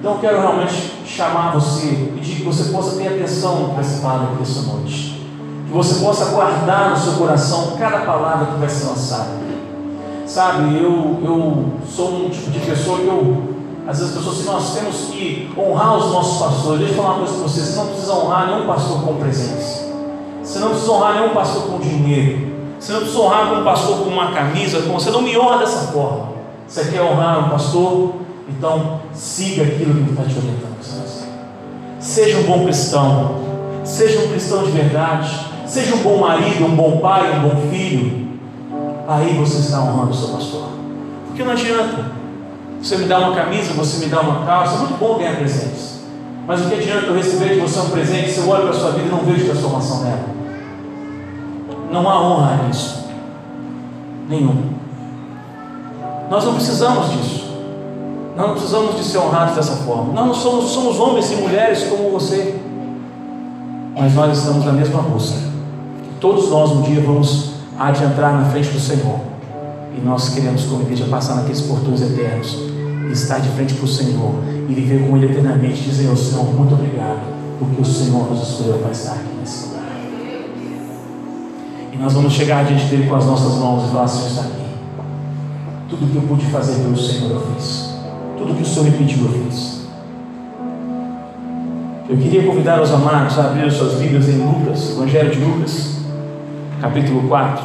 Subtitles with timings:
[0.00, 4.36] Então eu quero realmente chamar você, pedir que você possa ter atenção para essa palavra
[4.36, 5.26] dessa noite.
[5.66, 9.28] Que você possa guardar no seu coração cada palavra que vai ser lançada.
[10.24, 13.60] Sabe, eu, eu sou um tipo de pessoa que eu.
[13.86, 16.78] Às vezes as pessoas dizem, nós temos que honrar os nossos pastores.
[16.78, 19.90] Deixa eu falar uma coisa para vocês, você não precisa honrar nenhum pastor com presença.
[20.42, 22.52] Você não precisa honrar nenhum pastor com dinheiro.
[22.78, 24.80] Você não precisa honrar um pastor com uma camisa.
[24.80, 26.30] Você não me honra dessa forma.
[26.66, 28.14] Você quer honrar um pastor?
[28.50, 31.28] Então siga aquilo que ele está te orientando fazer.
[32.00, 33.36] Seja um bom cristão.
[33.84, 35.46] Seja um cristão de verdade.
[35.66, 38.28] Seja um bom marido, um bom pai, um bom filho.
[39.06, 40.68] Aí você está honrando o seu pastor.
[41.26, 42.20] Porque não adianta.
[42.82, 44.76] Você me dá uma camisa, você me dá uma calça.
[44.76, 46.00] É muito bom ganhar presentes.
[46.46, 48.74] Mas o que adianta eu receber de você um presente se eu olho para a
[48.74, 50.24] sua vida e não vejo transformação nela?
[51.92, 53.04] Não há honra nisso.
[54.28, 54.70] Nenhum.
[56.30, 57.49] Nós não precisamos disso.
[58.36, 60.12] Nós não precisamos de ser honrados dessa forma.
[60.12, 62.54] Nós não somos, somos homens e mulheres como você.
[63.98, 65.36] Mas nós estamos na mesma busca.
[66.20, 69.20] Todos nós um dia vamos adiantar na frente do Senhor.
[69.96, 72.56] E nós queremos, como igreja, passar naqueles portões eternos.
[73.08, 74.34] E estar de frente para o Senhor.
[74.68, 75.82] E viver com Ele eternamente.
[75.82, 77.20] Dizer ao Senhor, muito obrigado.
[77.58, 79.80] Porque o Senhor nos escolheu para estar aqui nesse lugar.
[81.92, 84.60] E nós vamos chegar diante dele com as nossas mãos e falar: Senhor, está aqui.
[85.90, 87.89] Tudo que eu pude fazer pelo Senhor eu fiz.
[88.40, 89.86] Tudo que o Senhor me pediu eu fiz.
[92.08, 96.00] Eu queria convidar os amados a abrir as suas Bíblias em Lucas, Evangelho de Lucas,
[96.80, 97.64] capítulo 4.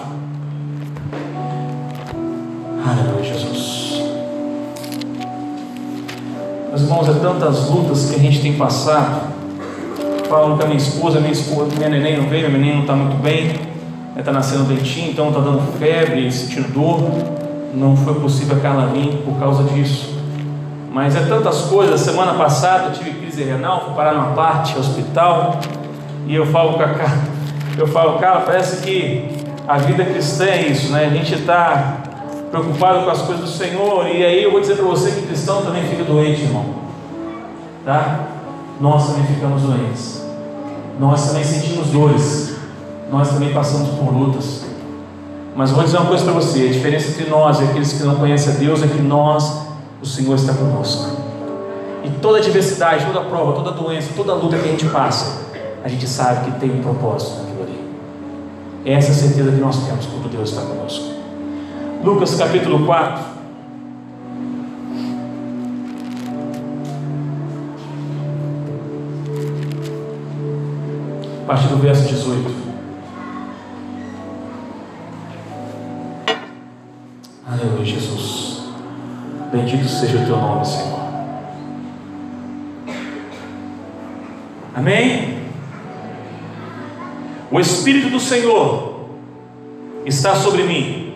[2.85, 4.03] Aleluia, Jesus.
[6.69, 9.33] Meus irmãos, é tantas lutas que a gente tem passado.
[10.27, 12.93] Falo com a minha esposa, minha esposa, minha neném não veio, minha neném não está
[12.93, 13.73] muito bem
[14.19, 17.11] está nascendo dentinho, então está dando febre, sentindo dor.
[17.73, 20.14] Não foi possível a Carla vir por causa disso.
[20.95, 21.99] Mas é tantas coisas.
[21.99, 25.59] Semana passada eu tive crise renal, fui parar numa parte, hospital,
[26.25, 27.23] e eu falo com a Carla,
[27.77, 29.29] eu falo, cara, parece que
[29.67, 31.07] a vida cristã é isso, né?
[31.07, 31.97] A gente está
[32.49, 35.63] preocupado com as coisas do Senhor, e aí eu vou dizer para você que cristão
[35.63, 36.65] também fica doente, irmão.
[37.83, 38.21] Tá?
[38.79, 40.25] Nós também ficamos doentes.
[40.97, 42.55] Nós também sentimos dores
[43.11, 44.65] nós também passamos por lutas.
[45.55, 48.15] Mas vou dizer uma coisa para você: a diferença entre nós e aqueles que não
[48.15, 49.64] conhecem a Deus é que nós,
[50.05, 51.17] o Senhor está conosco.
[52.03, 55.45] E toda adversidade, toda prova, toda doença, toda luta que a gente passa,
[55.83, 57.79] a gente sabe que tem um propósito naquilo ali.
[58.85, 61.05] Essa é a certeza que nós temos quando Deus está conosco.
[62.03, 63.35] Lucas capítulo 4.
[71.41, 72.65] A partir do verso 18.
[77.47, 78.34] Aleluia, Jesus.
[79.55, 80.99] Bendito seja o teu nome, Senhor.
[84.75, 85.39] Amém?
[87.49, 89.11] O Espírito do Senhor
[90.05, 91.13] está sobre mim,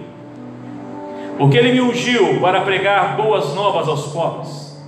[1.38, 4.82] porque Ele me ungiu para pregar boas novas aos pobres,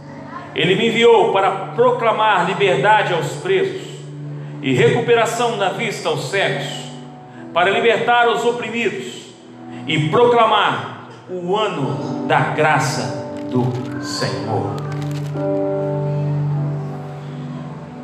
[0.56, 3.86] Ele me enviou para proclamar liberdade aos presos
[4.62, 6.68] e recuperação na vista aos cegos,
[7.54, 9.26] para libertar os oprimidos
[9.86, 13.21] e proclamar o ano da graça
[13.52, 14.76] do Senhor.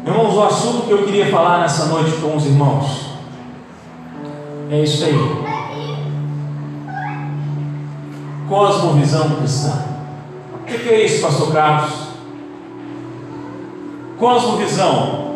[0.06, 3.08] Irmãos, o assunto que eu queria falar nessa noite com os irmãos
[4.70, 5.16] é isso aí.
[8.50, 9.86] Cosmovisão cristã.
[10.54, 12.08] O que é isso, Pastor Carlos?
[14.18, 15.28] Cosmovisão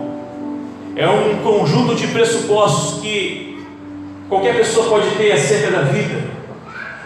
[0.96, 3.66] é um conjunto de pressupostos que
[4.28, 6.21] qualquer pessoa pode ter acerca da vida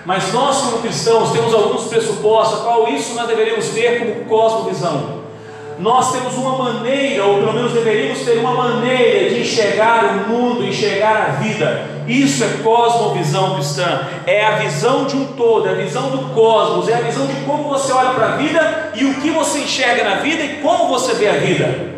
[0.06, 5.26] mas nós, como cristãos, temos alguns pressupostos, qual isso nós deveríamos ter como cosmovisão.
[5.80, 10.64] Nós temos uma maneira, ou pelo menos deveríamos ter uma maneira de enxergar o mundo,
[10.64, 11.90] enxergar a vida.
[12.08, 14.08] Isso é cosmovisão cristã.
[14.26, 17.34] É a visão de um todo, é a visão do cosmos, é a visão de
[17.42, 20.88] como você olha para a vida e o que você enxerga na vida e como
[20.88, 21.96] você vê a vida.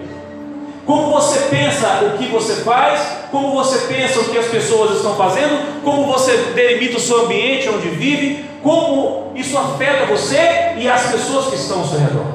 [0.86, 5.15] Como você pensa o que você faz, como você pensa o que as pessoas estão
[5.15, 11.12] fazendo, como você delimita o seu ambiente onde vive, como isso afeta você e as
[11.12, 12.25] pessoas que estão ao seu redor.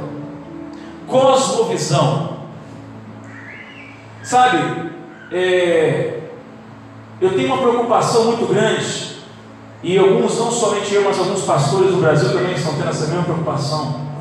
[1.06, 2.32] Cosmovisão.
[4.22, 4.90] Sabe,
[5.32, 6.20] é,
[7.20, 9.12] eu tenho uma preocupação muito grande,
[9.82, 13.24] e alguns, não somente eu, mas alguns pastores do Brasil também estão tendo essa mesma
[13.24, 14.11] preocupação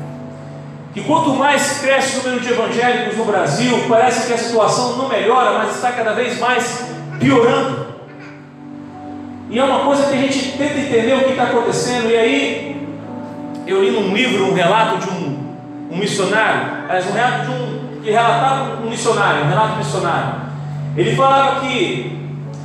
[0.92, 5.08] que quanto mais cresce o número de evangélicos no Brasil, parece que a situação não
[5.08, 6.86] melhora, mas está cada vez mais
[7.18, 7.86] piorando.
[9.48, 12.10] E é uma coisa que a gente tenta entender o que está acontecendo.
[12.10, 12.88] E aí,
[13.66, 15.56] eu li num livro um relato de um,
[15.90, 20.34] um missionário, um relato de um que relatava um missionário, um relato missionário.
[20.96, 22.18] Ele falava que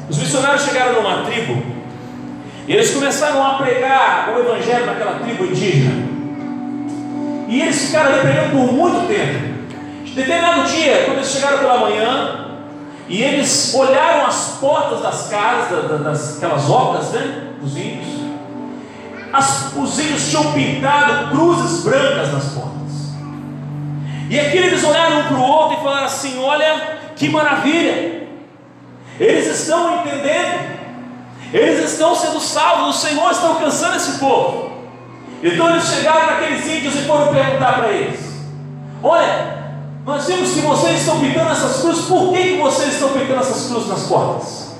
[0.09, 1.61] os missionários chegaram numa tribo
[2.67, 6.16] e eles começaram a pregar o evangelho naquela tribo indígena.
[7.47, 9.57] E eles ficaram ali pregando por muito tempo.
[10.03, 12.47] De determinado dia, quando eles chegaram pela manhã,
[13.07, 18.17] e eles olharam as portas das casas, das, aquelas obras, né, dos índios,
[19.31, 22.77] as, os índios tinham pintado cruzes brancas nas portas.
[24.29, 28.27] E aqui eles olharam um para o outro e falaram assim: Olha que maravilha,
[29.19, 30.77] eles estão entendendo,
[31.53, 34.66] eles estão sendo salvos, o Senhor está alcançando esse povo.
[35.43, 38.19] Então eles chegaram naqueles índios e foram perguntar para eles:
[39.03, 39.57] Olha,
[40.05, 43.69] nós vimos que vocês estão pintando essas cruzes, por que, que vocês estão pintando essas
[43.69, 44.75] cruzes nas portas?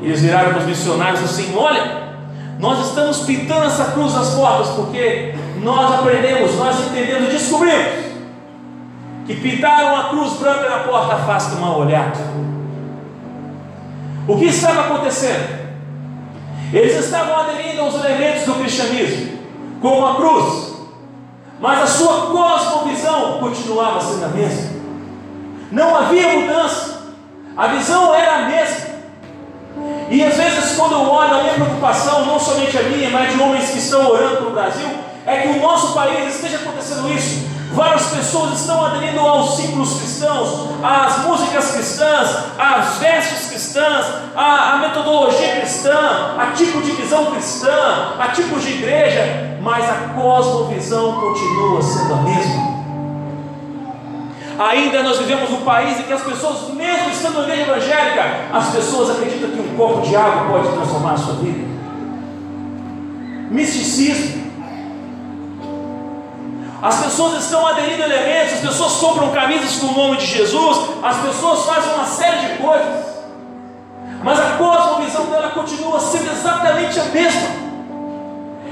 [0.00, 2.10] E eles viraram para os missionários assim: Olha,
[2.58, 8.10] nós estamos pintando essa cruz nas portas porque nós aprendemos, nós entendemos, descobrimos
[9.26, 12.18] que pintaram a cruz branca na porta afasta o mal olhado.
[14.26, 15.59] O que estava acontecendo?
[16.72, 19.38] Eles estavam aderindo aos elementos do cristianismo,
[19.80, 20.74] como a cruz,
[21.58, 24.70] mas a sua cosmovisão continuava sendo a mesma.
[25.72, 27.02] Não havia mudança,
[27.56, 28.90] a visão era a mesma.
[30.10, 33.40] E às vezes, quando eu olho, a minha preocupação, não somente a minha, mas de
[33.40, 34.88] homens que estão orando para o Brasil,
[35.26, 37.46] é que o nosso país esteja acontecendo isso.
[37.72, 44.78] Várias pessoas estão aderindo aos símbolos cristãos, às músicas cristãs, às vestes cristãs, à, à
[44.78, 51.80] metodologia cristã, a tipo de visão cristã, a tipo de igreja, mas a cosmovisão continua
[51.80, 52.70] sendo a mesma.
[54.58, 58.22] Ainda nós vivemos num país em que as pessoas, mesmo estando na igreja evangélica,
[58.52, 61.66] as pessoas acreditam que um copo de água pode transformar a sua vida.
[63.48, 64.49] Misticismo.
[66.82, 70.78] As pessoas estão aderindo a elementos, as pessoas compram camisas com o nome de Jesus,
[71.02, 73.04] as pessoas fazem uma série de coisas,
[74.22, 77.48] mas a cosmovisão dela continua sendo exatamente a mesma.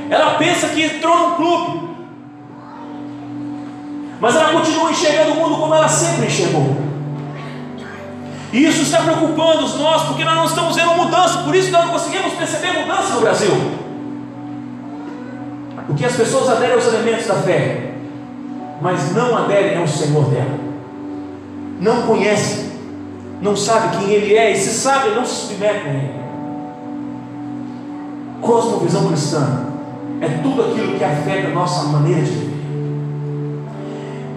[0.08, 1.88] Ela pensa que entrou num clube,
[4.20, 6.76] mas ela continua enxergando o mundo como ela sempre enxergou.
[8.50, 11.84] E isso está preocupando os nós, porque nós não estamos vendo mudança, por isso nós
[11.84, 13.50] não conseguimos perceber mudança no Brasil.
[15.86, 17.87] Porque as pessoas aderem aos elementos da fé,
[18.80, 20.58] mas não aderem ao Senhor dela.
[21.80, 22.70] Não conhecem,
[23.40, 26.18] não sabem quem Ele é, e se sabem, não se submetem a Ele.
[28.40, 29.66] Cosmovisão cristã
[30.20, 32.58] é tudo aquilo que afeta a nossa maneira de viver.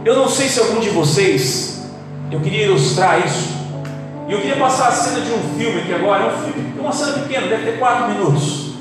[0.04, 1.86] Eu não sei se algum de vocês,
[2.32, 3.50] eu queria ilustrar isso,
[4.28, 6.92] e eu queria passar a cena de um filme que agora é um filme, uma
[6.92, 8.72] cena pequena, deve ter quatro minutos.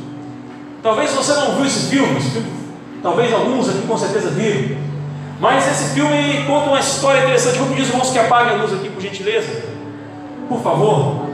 [0.83, 2.61] Talvez você não viu esse filme, esse filme
[3.03, 4.77] talvez alguns aqui com certeza viram,
[5.41, 7.59] mas esse filme conta uma história interessante.
[7.59, 9.65] Vou pedir os irmãos que apaguem a luz aqui, por gentileza,
[10.49, 11.27] por favor.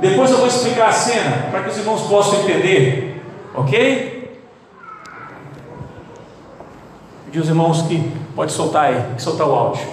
[0.00, 3.22] Depois eu vou explicar a cena para que os irmãos possam entender,
[3.54, 4.40] ok?
[7.26, 9.86] Pedir os irmãos que pode soltar aí, soltar o áudio.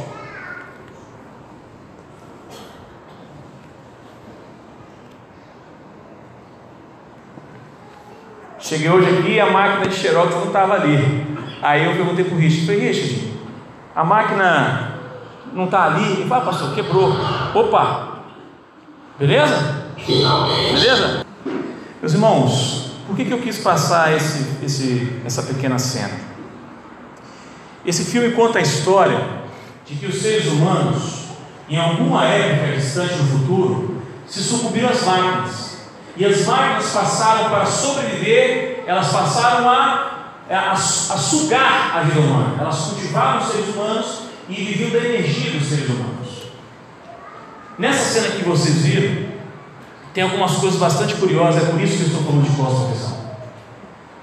[8.60, 11.36] Cheguei hoje aqui e a máquina de xerox não estava ali.
[11.62, 13.34] Aí eu perguntei para o Richard, falei, Richard,
[13.96, 15.00] a máquina
[15.54, 16.04] não está ali?
[16.04, 17.12] Ele falou, ah, pastor, quebrou.
[17.54, 18.20] Opa!
[19.18, 19.86] Beleza?
[20.06, 21.26] Beleza?
[22.02, 26.14] Meus irmãos, por que, que eu quis passar esse, esse, essa pequena cena?
[27.86, 29.20] Esse filme conta a história
[29.86, 31.26] de que os seres humanos,
[31.70, 35.78] em alguma época distante no futuro, se sucumbiram às máquinas.
[36.18, 40.15] E as máquinas passaram para sobreviver, elas passaram a,
[40.50, 42.56] a, a sugar a vida humana.
[42.60, 46.16] Elas cultivaram os seres humanos e viviam da energia dos seres humanos.
[47.78, 49.26] Nessa cena que vocês viram,
[50.14, 53.26] tem algumas coisas bastante curiosas, é por isso que eu estou falando de cosmovisão.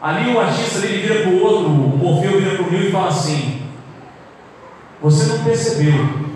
[0.01, 2.91] Ali o artista ele vira para o outro, o Morfeu vira para o Rio e
[2.91, 3.63] fala assim:
[5.03, 6.29] Você não percebeu,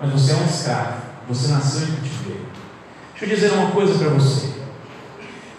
[0.00, 2.46] mas você é um escravo, você nasceu em cativeiro.
[3.12, 4.58] Deixa eu dizer uma coisa para você.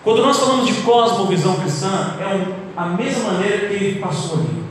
[0.03, 4.63] Quando nós falamos de cosmovisão cristã, é um, a mesma maneira que ele passou ali.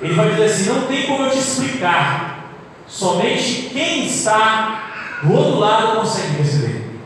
[0.00, 2.52] Ele vai dizer assim: Não tem como eu te explicar,
[2.86, 4.92] somente quem está
[5.24, 7.00] do outro lado consegue perceber.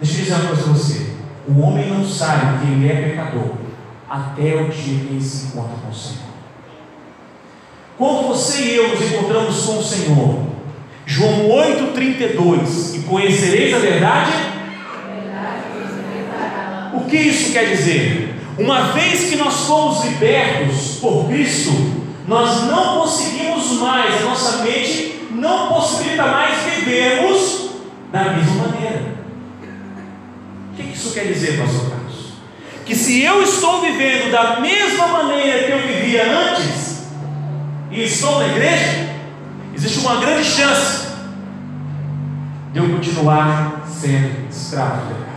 [0.00, 1.10] Deixa eu dizer uma coisa para você:
[1.46, 3.56] o homem não sabe que ele é pecador
[4.08, 6.24] até o dia que ele se encontra com o Senhor.
[7.98, 10.46] Quando você e eu nos encontramos com o Senhor,
[11.04, 14.32] João 8,32, e conhecereis a verdade?
[16.94, 18.23] O que isso quer dizer?
[18.58, 21.72] Uma vez que nós fomos libertos por Cristo,
[22.28, 27.70] nós não conseguimos mais, a nossa mente não possibilita mais vivermos
[28.12, 29.14] da mesma maneira.
[30.72, 32.32] O que isso quer dizer, pastor Carlos?
[32.86, 36.84] Que se eu estou vivendo da mesma maneira que eu vivia antes,
[37.90, 39.08] e estou na igreja,
[39.74, 41.08] existe uma grande chance
[42.72, 45.34] de eu continuar sendo escravo do pecado.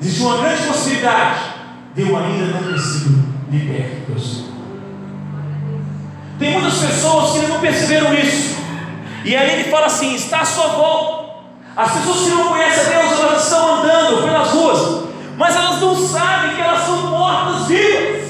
[0.00, 1.51] Existe uma grande possibilidade de
[1.96, 4.52] eu ainda não sido liberto do Senhor.
[6.38, 8.56] Tem muitas pessoas que não perceberam isso.
[9.24, 11.22] E aí ele fala assim: está à sua volta.
[11.76, 15.04] As pessoas que não conhecem a Deus, elas estão andando pelas ruas,
[15.38, 18.22] mas elas não sabem que elas são mortas vivas.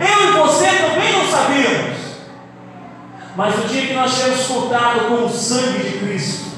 [0.00, 2.00] Eu e você também não sabíamos.
[3.36, 6.50] Mas no dia que nós tivemos contato com o sangue de Cristo,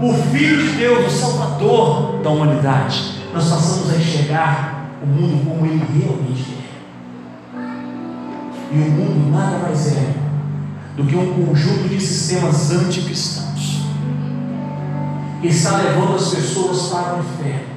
[0.00, 5.66] o Filho de Deus, o Salvador da humanidade, nós passamos a enxergar o mundo como
[5.66, 7.56] ele realmente é.
[8.72, 10.14] E o mundo nada mais é
[10.96, 13.82] do que um conjunto de sistemas anticristãos
[15.42, 17.76] que está levando as pessoas para o inferno.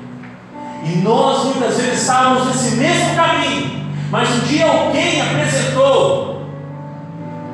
[0.86, 6.46] E nós muitas vezes estávamos nesse mesmo caminho, mas um dia alguém apresentou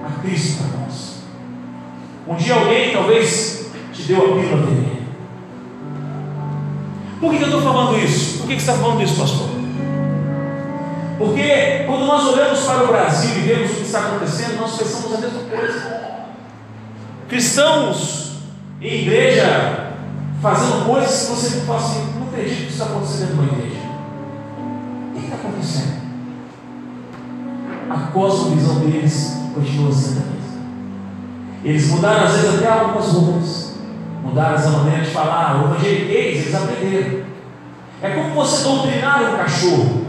[0.06, 1.24] a Cristo para nós.
[2.28, 4.85] Um dia alguém talvez te deu a pílula dele.
[7.26, 8.38] Por que, eu estou falando isso?
[8.38, 9.50] Por que, você está falando isso, pastor?
[11.18, 15.12] Porque quando nós olhamos para o Brasil e vemos o que está acontecendo, nós pensamos
[15.12, 16.16] a mesma coisa.
[17.28, 18.34] Cristãos
[18.80, 19.94] em igreja
[20.40, 23.82] fazendo coisas que você fala assim, não acredito que isso está acontecendo da igreja.
[25.10, 26.02] O que está acontecendo?
[27.90, 30.62] A cosmovisão deles continua sendo a mesma.
[31.64, 33.65] Eles mudaram às vezes até algumas roupas,
[34.26, 37.24] mudaram essa maneira de falar, o evangeliquez, eles aprenderam.
[38.02, 40.06] É como você doutrinar um cachorro.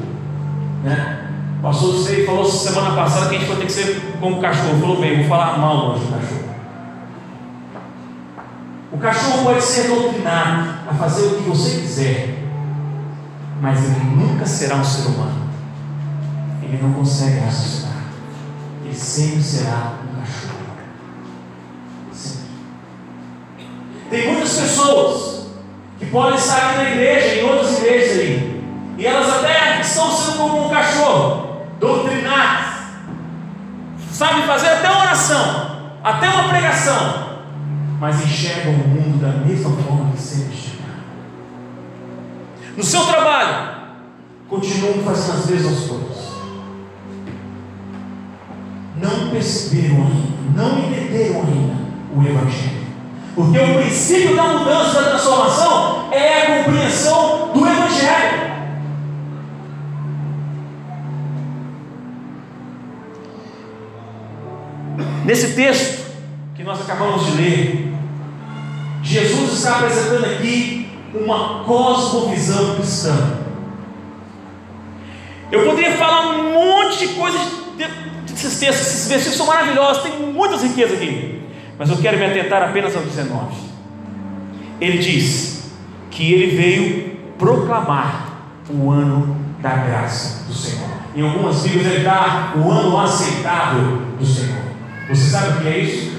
[0.83, 1.29] Né?
[1.59, 4.81] O pastor Sei falou semana passada que a gente vai ter que ser como cachorro.
[4.81, 6.47] Falou bem, vou falar mal hoje do cachorro.
[8.93, 12.39] O cachorro pode ser doutrinado a fazer o que você quiser,
[13.61, 15.47] mas ele nunca será um ser humano.
[16.63, 18.05] Ele não consegue raciocinar.
[18.85, 20.06] Ele sempre será
[24.11, 25.47] Tem muitas pessoas
[25.99, 28.65] que podem estar aqui na igreja, em outras igrejas aí,
[28.99, 32.77] e elas até estão sendo como um cachorro, doutrinadas,
[34.13, 37.39] sabem fazer até uma oração, até uma pregação,
[37.99, 40.77] mas enxergam o mundo da mesma forma que sempre enxergaram.
[42.77, 43.77] No seu trabalho,
[44.49, 46.27] continuam fazendo as mesmas coisas.
[49.03, 51.77] Não perceberam ainda, não entenderam ainda
[52.15, 52.86] o Evangelho.
[53.37, 58.47] Porque o princípio da mudança, da transformação, é a compreensão do Evangelho.
[65.27, 66.07] Nesse texto
[66.55, 67.95] que nós acabamos de ler,
[69.03, 73.39] Jesus está apresentando aqui uma cosmovisão cristã.
[75.53, 77.43] Eu poderia falar um monte de coisas
[77.77, 81.36] desses textos, esses versículos são maravilhosos, tem muitas riquezas aqui,
[81.79, 83.55] mas eu quero me atentar apenas ao 19.
[84.81, 85.71] Ele diz
[86.11, 88.27] que ele veio proclamar
[88.69, 90.89] o ano da graça do Senhor.
[91.15, 94.63] Em algumas Bíblias ele dá o ano aceitável do Senhor.
[95.09, 96.17] Você sabe o que é isso?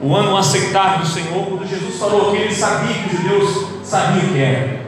[0.00, 4.26] O ano aceitável do Senhor, quando Jesus falou que ele sabia que os judeus sabiam
[4.26, 4.80] o que era.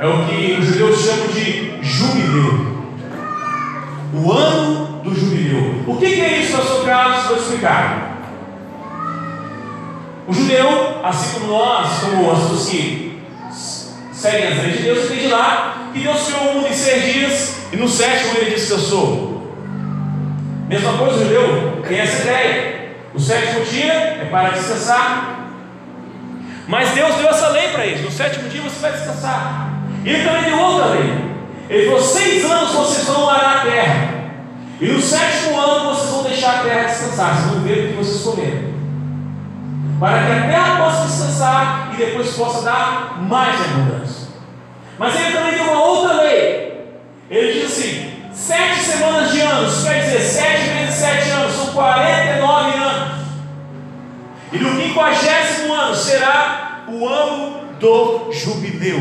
[0.00, 2.80] É o que os judeus chamam de jubileu.
[4.14, 5.84] O ano do jubileu.
[5.86, 7.26] O que é isso, pastor Carlos?
[7.26, 8.09] Vou explicar.
[10.30, 13.20] O judeu, assim como nós, como as pessoas que
[14.12, 17.56] seguem as leis de Deus, entende lá que Deus criou o mundo em seis dias
[17.72, 19.52] e no sétimo ele descansou.
[20.68, 22.90] Mesma coisa, o judeu tem essa ideia.
[23.12, 25.50] O sétimo dia é para descansar.
[26.68, 29.80] Mas Deus deu essa lei para eles: no sétimo dia você vai descansar.
[30.04, 31.12] Ele também deu outra lei.
[31.68, 34.14] Ele falou: seis anos vocês vão arar a terra.
[34.80, 37.34] E no sétimo ano vocês vão deixar a terra descansar.
[37.34, 38.69] Vocês vão ver o que vocês comeram.
[40.00, 44.28] Para que a terra possa descansar e depois possa dar mais abundância.
[44.98, 46.86] Mas ele também deu uma outra lei.
[47.28, 52.78] Ele diz assim: Sete semanas de anos, quer dizer, sete vezes sete anos, são 49
[52.78, 53.20] anos.
[54.52, 58.98] E no quinquagésimo ano será o ano do jubileu.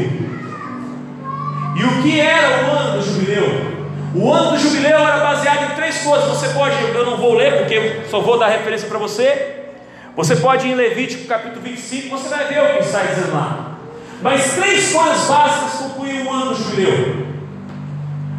[1.78, 3.80] E o que era o ano do jubileu?
[4.14, 6.28] O ano do jubileu era baseado em três coisas.
[6.28, 9.59] Você pode, eu não vou ler, porque só vou dar referência para você.
[10.16, 13.78] Você pode ir em Levítico capítulo 25, você vai ver o que está dizendo lá.
[14.22, 17.28] Mas três coisas básicas concluem um ano judeu.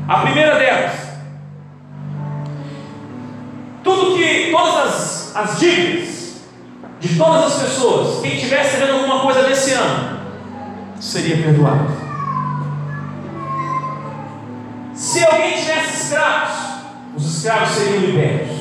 [0.06, 0.92] A primeira delas,
[3.82, 6.20] tudo que, todas as, as dívidas
[7.00, 10.20] de todas as pessoas, quem estivesse vendo alguma coisa nesse ano,
[11.00, 11.88] seria perdoado.
[14.92, 16.58] Se alguém tivesse escravos,
[17.16, 18.59] os escravos seriam libertos.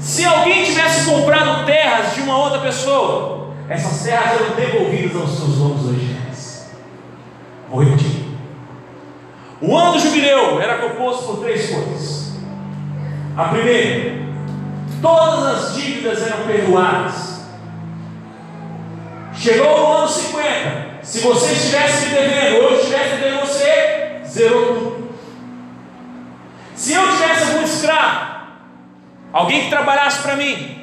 [0.00, 5.56] Se alguém tivesse comprado terras de uma outra pessoa, essas terras eram devolvidas aos seus
[5.56, 6.70] donos originais.
[7.68, 8.24] Vou repetir.
[9.60, 12.32] O ano do jubileu era composto por três coisas.
[13.36, 14.22] A primeira,
[15.02, 17.42] todas as dívidas eram perdoadas.
[19.34, 20.90] Chegou o ano 50.
[21.02, 25.10] Se você estivesse me devendo, ou eu estivesse devendo você, zerou tudo.
[26.74, 28.39] Se eu tivesse algum escravo,
[29.32, 30.76] alguém que trabalhasse para mim,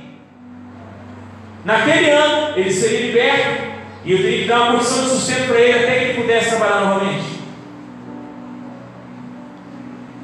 [1.66, 3.68] naquele ano ele seria liberto
[4.06, 6.50] e eu teria que dar uma condição de sustento para ele até que ele pudesse
[6.50, 7.38] trabalhar novamente.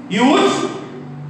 [0.09, 0.69] E último,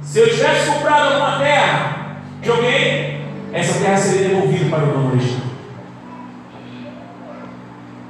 [0.02, 3.22] se eu tivesse comprado alguma terra de alguém,
[3.52, 5.46] essa terra seria devolvida para o dono original.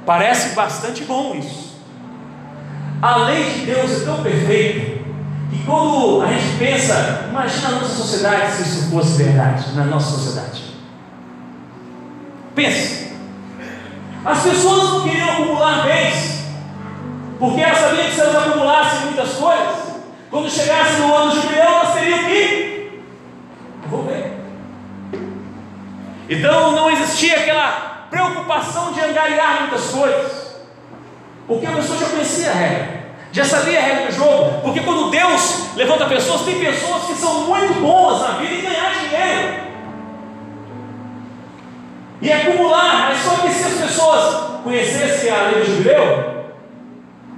[0.05, 1.81] Parece bastante bom isso.
[3.01, 5.03] A lei de Deus é tão perfeita
[5.49, 10.63] que quando a pensa, imagina a nossa sociedade se isso fosse verdade, na nossa sociedade.
[12.55, 13.11] Pense.
[14.23, 16.45] As pessoas não queriam acumular bens,
[17.37, 19.75] porque elas sabiam que se elas acumulassem muitas coisas,
[20.31, 23.01] quando chegasse no ano jubileu, nós teríamos que
[23.83, 24.33] devolver.
[26.27, 30.55] Então não existia aquela preocupação de angariar muitas coisas,
[31.47, 32.94] porque a pessoa já conhecia a regra,
[33.35, 34.61] já sabia a regra do jogo.
[34.61, 38.93] Porque quando Deus levanta pessoas, tem pessoas que são muito boas na vida em ganhar
[38.93, 39.65] dinheiro
[42.21, 46.45] e acumular, mas só que se as pessoas conhecessem a lei do jubileu,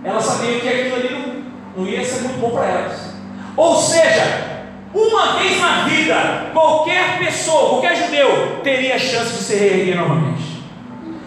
[0.04, 1.38] elas sabiam que aquilo ali não
[1.77, 3.13] não ia ser muito bom para elas.
[3.56, 9.55] Ou seja, uma vez na vida, qualquer pessoa, qualquer judeu, teria a chance de se
[9.55, 10.64] reerguer novamente.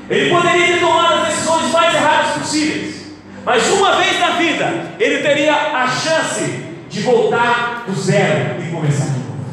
[0.08, 2.99] Ele poderia ter tomado as decisões mais erradas possíveis,
[3.44, 9.06] mas uma vez na vida, ele teria a chance de voltar do zero e começar
[9.06, 9.44] de novo.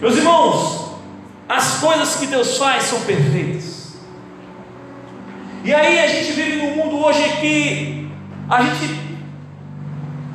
[0.00, 0.96] Meus irmãos,
[1.48, 3.92] as coisas que Deus faz são perfeitas.
[5.64, 8.10] E aí a gente vive num mundo hoje que
[8.48, 9.00] a gente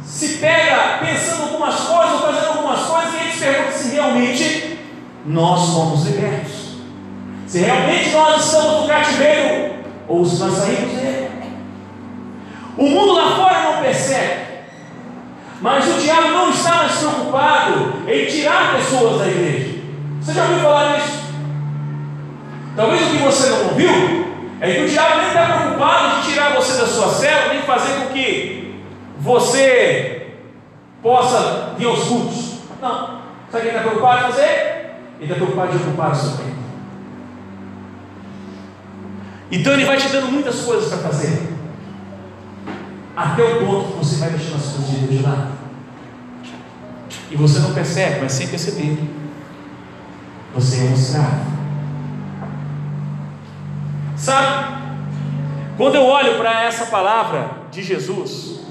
[0.04, 4.80] se pega pensando algumas coisas, fazendo algumas coisas, e a gente pergunta se realmente
[5.26, 6.78] nós somos libertos.
[7.46, 9.77] Se realmente nós estamos no cativeiro,
[10.08, 11.30] ou se nós saímos dele.
[12.78, 14.48] O mundo lá fora não percebe.
[15.60, 19.80] Mas o diabo não está mais preocupado em tirar pessoas da igreja.
[20.22, 21.18] Você já ouviu falar nisso?
[22.76, 24.28] Talvez o que você não ouviu
[24.62, 27.94] é que o diabo nem está preocupado de tirar você da sua célula, nem fazer
[28.02, 28.84] com que
[29.20, 30.28] você
[31.02, 32.60] possa vir aos cultos.
[32.80, 33.18] Não.
[33.52, 34.92] Sabe o que ele está preocupado em fazer?
[35.20, 36.67] Ele está preocupado de ocupar o seu tempo.
[39.52, 41.54] Então ele vai te dando muitas coisas para fazer.
[43.16, 45.52] Até o ponto que você vai deixando as coisas de Deus de lado.
[47.32, 49.00] E você não percebe, mas sem perceber.
[50.54, 51.58] Você é um escravo.
[54.16, 54.78] Sabe?
[55.78, 58.62] Quando eu olho para essa palavra de Jesus,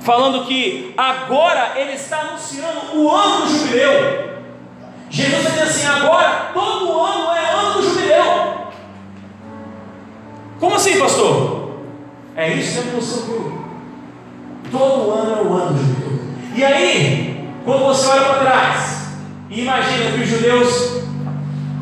[0.00, 4.34] falando que agora ele está anunciando o ano do jubileu.
[5.10, 7.83] Jesus dizendo assim: agora todo ano é ano do.
[10.64, 11.74] Como assim, pastor?
[12.34, 13.64] É isso que você ouviu.
[14.72, 16.20] Todo ano é o ano jubileu.
[16.54, 19.08] E aí, quando você olha para trás
[19.50, 21.02] e imagina que os judeus,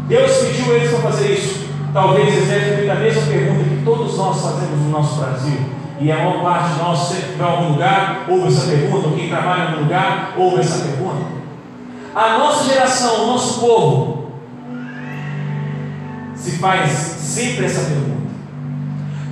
[0.09, 1.68] Deus pediu eles para fazer isso.
[1.92, 5.61] Talvez eles devem feito a mesma pergunta que todos nós fazemos no nosso Brasil.
[6.01, 9.14] E a maior parte de nós, sempre vai a algum lugar, ouve essa pergunta, ou
[9.14, 11.25] quem trabalha em algum lugar, ouve essa pergunta.
[12.16, 14.33] A nossa geração, o nosso povo,
[16.35, 18.22] se faz sempre essa pergunta.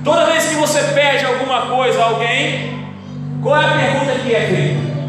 [0.03, 2.87] Toda vez que você pede alguma coisa a alguém,
[3.41, 5.01] qual é a pergunta que é feita?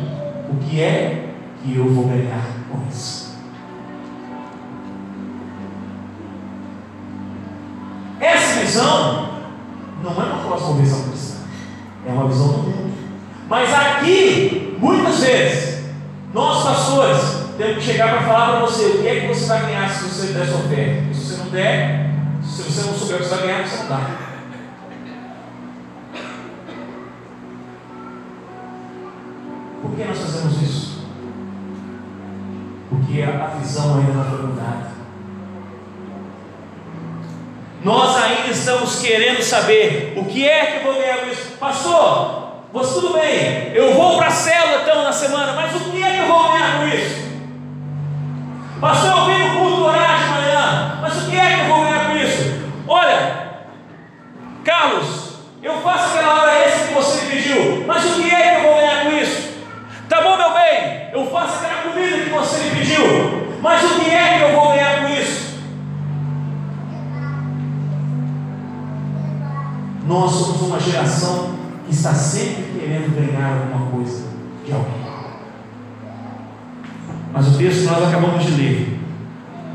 [0.50, 1.28] O que é
[1.62, 3.38] que eu vou ganhar com isso?
[8.20, 9.28] Essa visão
[10.02, 11.38] não é uma próxima visão cristã,
[12.07, 12.92] é uma visão do mundo.
[13.48, 15.85] Mas aqui, muitas vezes,
[16.35, 19.61] nós pastores temos que chegar para falar para você o que é que você vai
[19.62, 21.14] ganhar se você der sua oferta.
[21.14, 22.11] Se você não der,
[22.42, 24.32] se você não souber o que você vai ganhar, você não dá.
[29.83, 31.03] Por que nós fazemos isso?
[32.88, 34.92] Porque a visão ainda não foi mudada.
[37.83, 41.57] Nós ainda estamos querendo saber o que é que eu vou ganhar com isso.
[41.59, 42.42] Pastor,
[42.73, 46.11] você tudo bem, eu vou para a célula então na semana, mas o que é
[46.11, 47.23] que eu vou ganhar com isso?
[48.81, 51.85] Pastor, eu vim no o orar de manhã, mas o que é que eu vou
[51.85, 52.62] ganhar com isso?
[52.87, 53.49] Olha,
[54.64, 56.12] Carlos, eu faço
[63.62, 65.53] Mas o que é que eu vou ganhar com isso?
[70.07, 71.55] Nós somos uma geração
[71.87, 74.25] que está sempre querendo ganhar alguma coisa
[74.66, 75.03] de alguém.
[77.33, 79.01] Mas o texto que nós acabamos de ler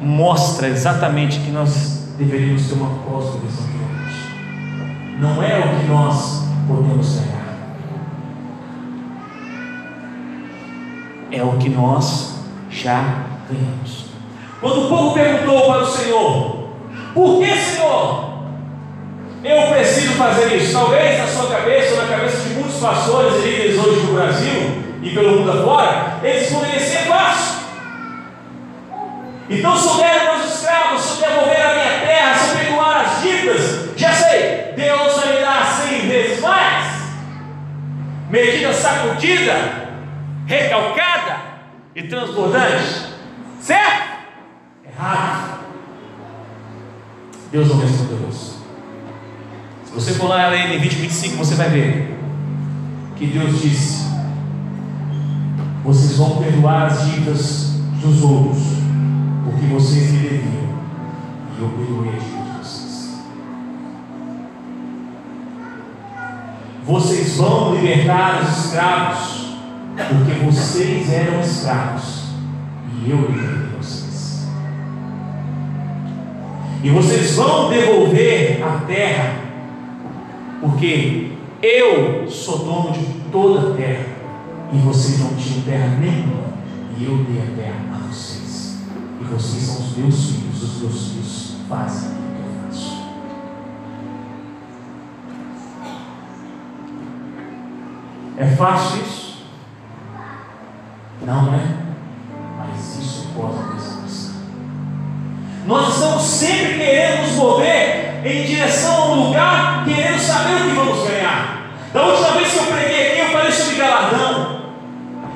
[0.01, 5.19] mostra exatamente que nós deveríamos ter uma cosmovisão diferente.
[5.19, 7.37] Não é o que nós podemos ganhar.
[11.31, 12.35] é o que nós
[12.69, 14.05] já ganhamos.
[14.59, 16.69] Quando o povo perguntou para o Senhor:
[17.13, 18.27] Por que, Senhor?
[19.43, 20.73] Eu preciso fazer isso.
[20.73, 24.87] Talvez na sua cabeça ou na cabeça de muitos pastores e líderes hoje no Brasil
[25.01, 27.57] e pelo mundo afora, eles poderiam ser fácil.
[29.49, 34.73] Então, der meus escravos, se devolver a minha terra, se perdoar as dívidas, já sei,
[34.75, 36.85] Deus vai me dar cem vezes mais.
[38.29, 39.55] Medida sacudida,
[40.45, 41.37] recalcada
[41.95, 43.06] e transbordante.
[43.59, 44.17] Certo?
[44.85, 45.59] Errado.
[47.51, 48.65] Deus não respondeu isso.
[49.85, 52.17] Se você for lá ler em 20, 25, você vai ver
[53.15, 54.05] que Deus disse:
[55.83, 58.77] Vocês vão perdoar as dívidas dos outros
[59.49, 60.69] porque vocês me deviam,
[61.57, 63.17] e eu perdoei a de vocês.
[66.85, 69.55] Vocês vão libertar os escravos,
[69.95, 72.16] porque vocês eram escravos,
[73.09, 74.47] eu libertei vocês.
[76.83, 79.35] E vocês vão devolver a terra,
[80.61, 84.05] porque eu sou dono de toda a terra,
[84.71, 86.47] e vocês não tinham terra nenhuma,
[86.97, 88.47] e eu dei a terra a vocês
[89.19, 92.97] e vocês são os meus filhos, os meus filhos fazem o que eu faço.
[98.37, 99.45] É fácil isso?
[101.25, 101.51] Não, né?
[101.51, 101.66] Mas
[108.57, 111.67] direção a um lugar, querendo saber o que vamos ganhar.
[111.93, 114.57] Da última vez que eu preguei aqui, eu falei sobre galardão.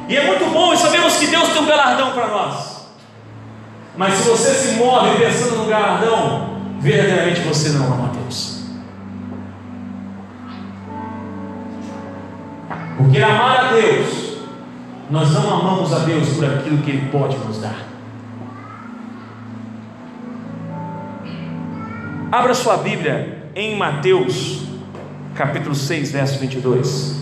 [0.10, 2.88] E é muito bom e sabemos que Deus tem um galardão para nós.
[3.96, 8.62] Mas se você se move pensando no galardão, verdadeiramente você não ama Deus.
[12.98, 14.38] Porque amar a Deus,
[15.10, 17.91] nós não amamos a Deus por aquilo que Ele pode nos dar.
[22.32, 24.62] Abra sua Bíblia em Mateus,
[25.36, 27.18] capítulo 6, verso 22.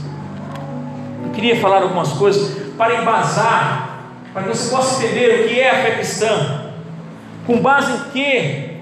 [1.25, 5.71] Eu queria falar algumas coisas para embasar para que você possa entender o que é
[5.71, 6.73] a fé cristã,
[7.47, 8.77] com base em que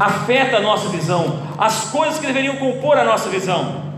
[0.00, 3.92] afeta a nossa visão, as coisas que deveriam compor a nossa visão.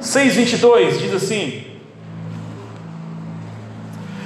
[0.00, 1.73] 6,22 diz assim: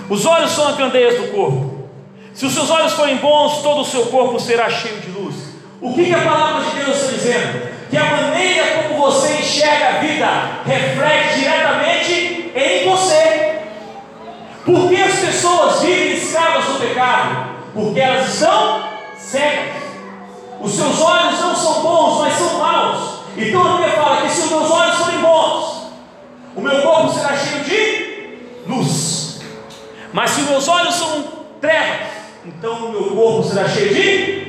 [0.08, 1.88] Os olhos são as candeias do corpo.
[2.34, 5.34] Se os seus olhos forem bons, todo o seu corpo será cheio de luz.
[5.80, 7.78] O que, que a palavra de Deus está dizendo?
[7.90, 10.26] que a maneira como você enxerga a vida
[10.64, 13.62] reflete diretamente em você.
[14.64, 17.48] Por que as pessoas vivem escravas do pecado?
[17.72, 18.84] Porque elas estão
[19.16, 19.76] cegas.
[20.60, 23.20] Os seus olhos não são bons, mas são maus.
[23.36, 25.92] Então a Bíblia fala que se os meus olhos forem bons,
[26.56, 27.87] o meu corpo será cheio de.
[30.18, 31.28] Mas se meus olhos são
[31.60, 32.08] trevas,
[32.44, 34.48] então o meu corpo será cheio de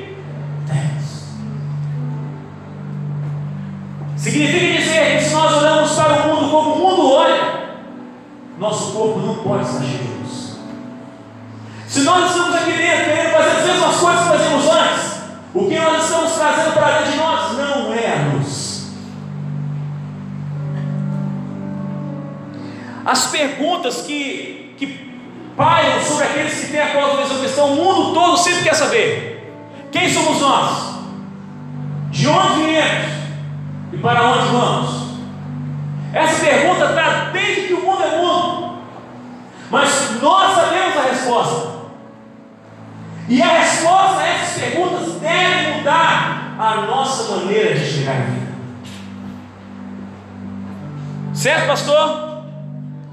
[4.18, 7.76] Significa dizer que se nós olhamos para o mundo como o mundo olha,
[8.58, 10.58] nosso corpo não pode estar cheio de luz.
[11.88, 15.22] Se nós estamos aqui dentro querendo fazer as mesmas coisas que fazíamos antes,
[15.54, 18.92] o que nós estamos trazendo para dentro de nós não é a luz.
[23.06, 24.59] As perguntas que,
[25.60, 29.54] pairam sobre aqueles que têm a cosmovisão cristã, o mundo todo sempre quer saber:
[29.92, 30.90] quem somos nós?
[32.12, 33.12] De onde viemos?
[33.92, 35.10] E para onde vamos?
[36.14, 38.80] Essa pergunta está desde que o mundo é mundo.
[39.70, 41.80] Mas nós sabemos a resposta.
[43.28, 48.50] E a resposta a essas perguntas deve mudar a nossa maneira de chegar à vida.
[51.34, 52.44] Certo, pastor?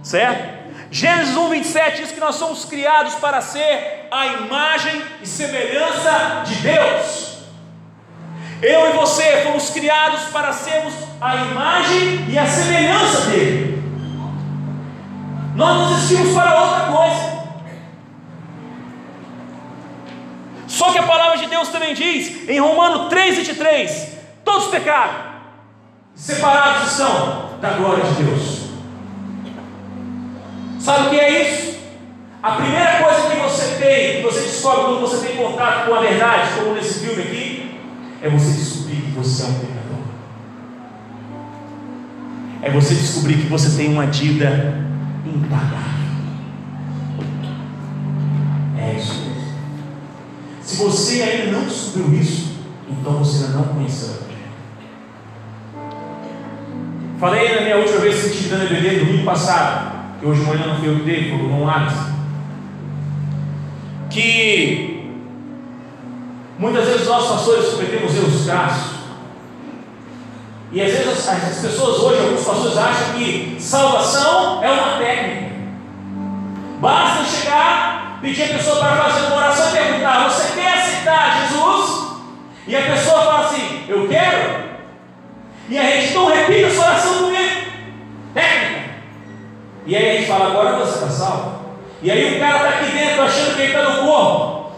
[0.02, 0.55] Certo?
[0.96, 6.54] Gênesis 1, 27 diz que nós somos criados para ser a imagem e semelhança de
[6.54, 7.36] Deus.
[8.62, 13.82] Eu e você fomos criados para sermos a imagem e a semelhança dele.
[15.54, 17.42] Nós não existimos para outra coisa.
[20.66, 25.12] Só que a palavra de Deus também diz, em Romano 3,23: todos pecaram,
[26.14, 28.65] separados estão da glória de Deus.
[30.86, 31.78] Sabe o que é isso?
[32.40, 36.00] A primeira coisa que você tem, que você descobre quando você tem contato com a
[36.00, 37.80] verdade, como nesse filme aqui,
[38.22, 40.04] é você descobrir que você é um pecador.
[42.62, 44.86] É você descobrir que você tem uma dívida
[45.26, 46.06] impagável.
[48.78, 49.42] É isso mesmo.
[50.62, 54.26] Se você ainda não descobriu isso, então você ainda não conheceu a.
[57.18, 59.95] Falei na minha última vez que estive dando EBD domingo passado,
[60.26, 62.12] que hoje de manhã não foi eu que dei, foi o Alisson,
[64.10, 65.12] que
[66.58, 68.96] muitas vezes nós pastores cometemos erros crassos.
[70.72, 75.54] E às vezes as, as pessoas hoje, alguns pastores acham que salvação é uma técnica.
[76.80, 82.06] Basta chegar, pedir a pessoa para fazer uma oração e perguntar: Você quer aceitar Jesus?
[82.66, 84.66] E a pessoa fala assim: Eu quero.
[85.68, 87.35] E a gente então repite essa oração comigo.
[89.86, 91.66] E aí a gente fala: Agora você está salvo.
[92.02, 94.72] E aí o cara está aqui dentro achando que ele está no corpo.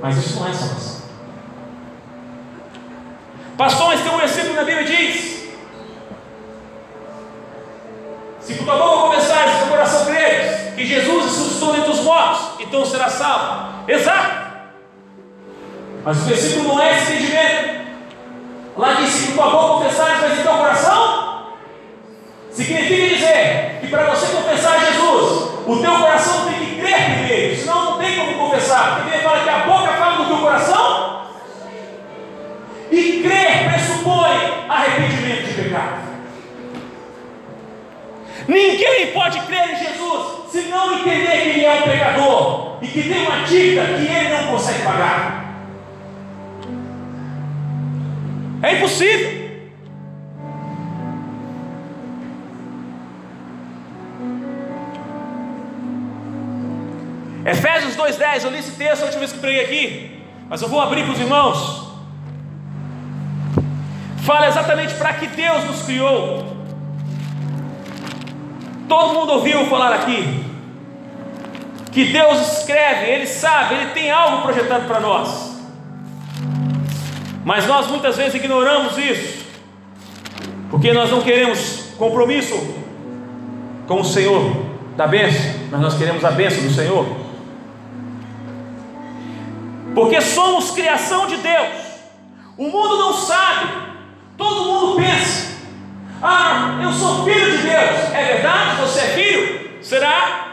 [0.00, 0.98] Mas isso não é salvação.
[3.56, 5.48] Pastor, mas tem um versículo na Bíblia diz:
[8.40, 12.00] Se com tua boca confessares, se com o coração creres, que Jesus ressuscitou dentre os
[12.00, 13.88] mortos, então será salvo.
[13.88, 14.48] Exato.
[16.04, 17.88] Mas o versículo não é esse entendimento.
[18.76, 21.27] Lá diz: Se com tua boca confessares, mas em teu coração,
[22.64, 27.84] significa dizer que para você confessar Jesus, o teu coração tem que crer primeiro, senão
[27.84, 28.96] não tem como confessar.
[28.96, 31.22] Porque ele fala que a boca fala do teu coração
[32.90, 36.08] e crer pressupõe arrependimento de pecado.
[38.48, 43.02] Ninguém pode crer em Jesus se não entender que ele é um pecador e que
[43.02, 45.44] tem uma dívida que ele não consegue pagar.
[48.62, 49.37] É impossível.
[57.50, 60.80] Efésios 2,10, eu li esse texto a última vez que preguei aqui, mas eu vou
[60.80, 61.88] abrir para os irmãos
[64.28, 66.54] fala exatamente para que Deus nos criou.
[68.86, 70.44] Todo mundo ouviu falar aqui
[71.90, 75.56] que Deus escreve, Ele sabe, Ele tem algo projetado para nós.
[77.42, 79.46] Mas nós muitas vezes ignoramos isso,
[80.70, 82.54] porque nós não queremos compromisso
[83.86, 84.54] com o Senhor
[84.94, 87.27] da bênção, mas nós queremos a bênção do Senhor.
[89.94, 91.88] Porque somos criação de Deus.
[92.56, 93.88] O mundo não sabe,
[94.38, 95.58] Todo mundo pensa:
[96.22, 98.14] ah, eu sou filho de Deus.
[98.14, 98.80] É verdade?
[98.80, 99.82] Você é filho?
[99.82, 100.44] Será?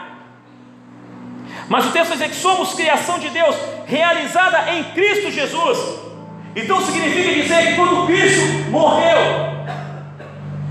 [1.68, 5.78] Mas o texto diz que somos criação de Deus, realizada em Cristo Jesus.
[6.54, 9.18] Então significa dizer que quando Cristo morreu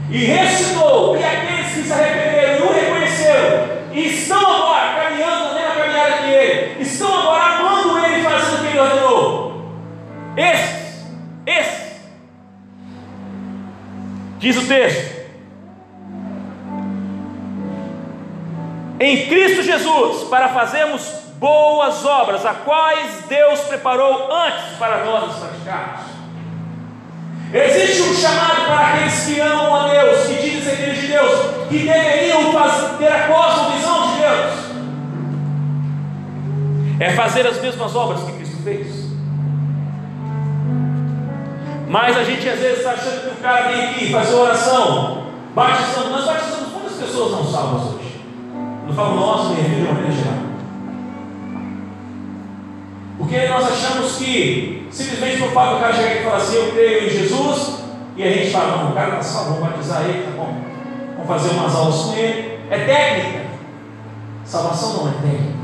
[0.09, 5.53] e ressuscitou, e aqueles que se arrependeram e o reconheceram, e estão agora caminhando na
[5.53, 7.64] mesma caminhada que Ele, estão agora
[8.75, 9.65] fazendo o que Ele ordenou.
[10.37, 11.05] Esses,
[11.45, 11.85] esses
[14.37, 15.15] Diz o texto:
[18.99, 21.01] Em Cristo Jesus, para fazermos
[21.37, 26.15] boas obras, a quais Deus preparou antes para nós as praticarmos.
[27.53, 31.67] Existe um chamado para aqueles que amam a Deus, que dizem ser filhos de Deus,
[31.69, 34.65] que deveriam fazer, ter a cosmovisão de Deus.
[36.99, 38.34] É fazer as mesmas obras que
[38.65, 39.05] fez.
[41.87, 46.09] Mas a gente às vezes está achando que o cara vem aqui fazer oração, batizando.
[46.09, 48.21] Nós batizamos quantas pessoas não salvas hoje?
[48.87, 50.33] Não falo nós, minha vida, uma maneira geral.
[53.19, 57.05] Porque nós achamos que simplesmente por fato do cara chegar e falar assim, eu creio
[57.05, 57.79] em Jesus,
[58.17, 60.57] e a gente fala, não, o cara está salvo, vamos batizar ele, tá bom.
[61.17, 62.59] Vamos fazer umas aulas com ele.
[62.71, 63.45] É técnica.
[64.43, 65.54] Salvação não é técnica.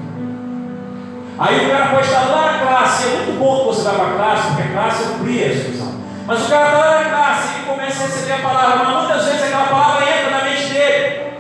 [1.42, 4.08] Aí o cara pode estar lá na classe, é muito bom que você vá para
[4.10, 5.92] a classe, porque a classe amplia a sua
[6.28, 9.26] mas o cara está lá na classe e começa a receber a palavra, mas muitas
[9.26, 11.34] vezes aquela palavra entra na mente dele,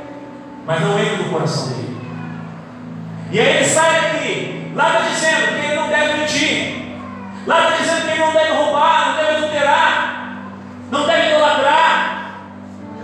[0.66, 1.98] mas não entra no coração dele.
[3.32, 6.96] E aí ele sai daqui, lá está dizendo que ele não deve mentir,
[7.46, 10.38] lá está dizendo que ele não deve roubar, não deve adulterar,
[10.90, 12.34] não deve idolatrar.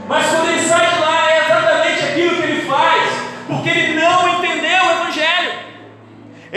[0.09, 3.13] Mas quando ele sai de lá, é exatamente aquilo que ele faz,
[3.45, 5.51] porque ele não entendeu o Evangelho.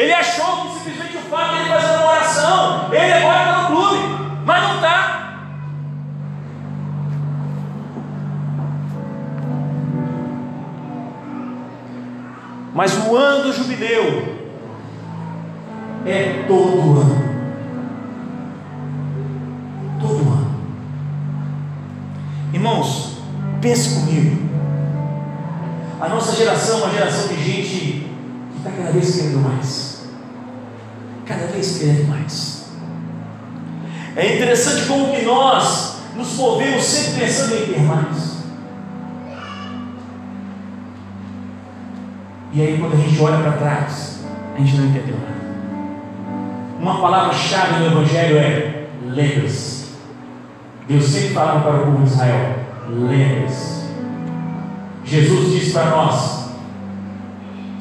[0.01, 3.67] Ele achou que simplesmente o fato de ele fazer uma oração, ele agora está no
[3.67, 3.99] clube,
[4.47, 5.21] mas não está.
[12.73, 14.39] Mas o ano do jubileu
[16.07, 17.31] é todo ano.
[20.01, 20.61] Todo ano.
[22.55, 23.19] Irmãos,
[23.61, 24.49] pense comigo.
[26.01, 28.10] A nossa geração é uma geração de gente
[28.61, 30.05] está cada vez querendo mais.
[31.27, 32.71] Cada vez querendo mais.
[34.17, 38.41] É interessante como que nós nos movemos sempre pensando em ter mais.
[42.53, 44.21] E aí quando a gente olha para trás,
[44.55, 45.41] a gente não entendeu nada.
[46.81, 49.91] Uma palavra-chave no Evangelho é lembre-se.
[50.89, 52.57] Deus sempre falava para o povo de Israel:
[52.89, 53.81] lembre-se.
[55.05, 56.40] Jesus disse para nós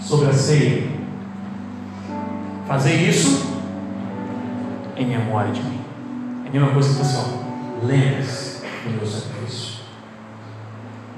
[0.10, 0.89] sobre a ceia:
[2.67, 3.48] fazer isso
[4.98, 5.82] em memória de mim.
[6.45, 7.26] É a mesma coisa que pessoal.
[7.84, 9.80] Lembre-se do meu sacrifício.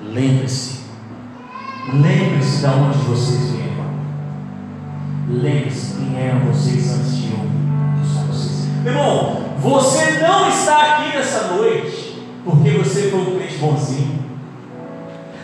[0.04, 0.82] Lembre-se.
[1.94, 3.86] Lembre-se de onde vocês vieram.
[5.30, 8.68] Lembre-se quem eram vocês antes de eu vocês.
[8.84, 14.22] Meu irmão, você não está aqui nessa noite porque você foi um crente bonzinho.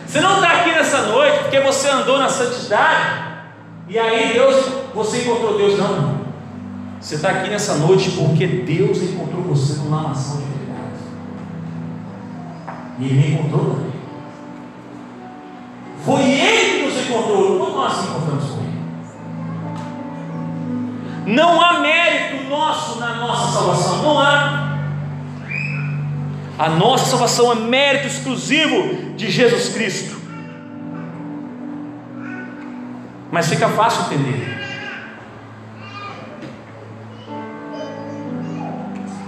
[0.06, 3.27] Você não está aqui nessa noite porque você andou na santidade
[3.88, 6.18] e aí Deus, você encontrou Deus, não.
[7.00, 10.98] Você está aqui nessa noite porque Deus encontrou você numa lamação de verdade.
[12.98, 13.92] E Ele encontrou também.
[16.04, 18.78] Foi Ele que nos encontrou, não nós encontramos com Ele.
[21.34, 24.78] Não há mérito nosso na nossa salvação, não há.
[26.58, 30.17] A nossa salvação é mérito exclusivo de Jesus Cristo.
[33.30, 34.58] Mas fica fácil entender.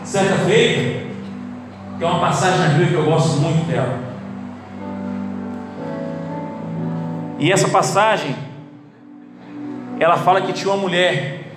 [0.05, 1.07] Certa feita,
[1.99, 3.99] tem uma passagem na Bíblia que eu gosto muito dela.
[7.39, 8.35] E essa passagem,
[9.99, 11.53] ela fala que tinha uma mulher,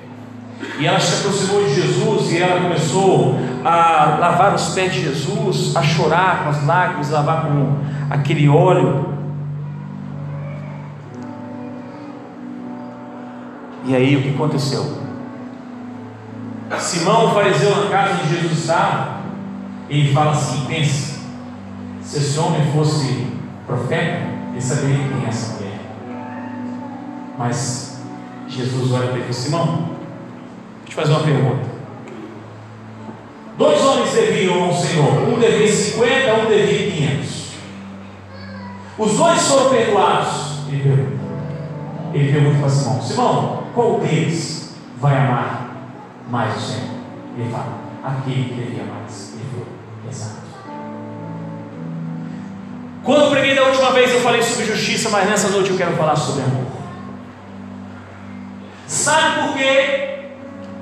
[0.79, 5.75] e ela se aproximou de Jesus, e ela começou a lavar os pés de Jesus,
[5.75, 7.77] a chorar com as lágrimas, lavar com
[8.09, 9.12] aquele óleo.
[13.85, 15.03] E aí o que aconteceu?
[16.79, 19.21] Simão, o fariseu, na casa onde Jesus estava,
[19.89, 21.19] ele fala assim: pense,
[22.01, 23.27] se esse homem fosse
[23.65, 25.79] profeta, ele saberia quem é essa mulher.
[27.37, 28.01] Mas
[28.47, 29.79] Jesus olha para ele Simão, deixa
[30.81, 31.73] eu te fazer uma pergunta.
[33.57, 37.43] Dois homens deviam ao Senhor, um devia 50, um devia 500.
[38.97, 40.53] Os dois foram perdoados.
[40.69, 41.23] Ele pergunta.
[42.13, 45.71] Ele pergunta para Simão: Simão, qual deles vai amar
[46.29, 46.89] mais o Senhor.
[47.37, 49.33] Ele fala, aquele que devia mais.
[49.33, 49.67] Ele falou,
[50.09, 50.43] exato.
[53.03, 56.15] Quando preguei da última vez, eu falei sobre justiça, mas nessa noite eu quero falar
[56.15, 56.67] sobre amor.
[58.87, 60.13] Sabe por que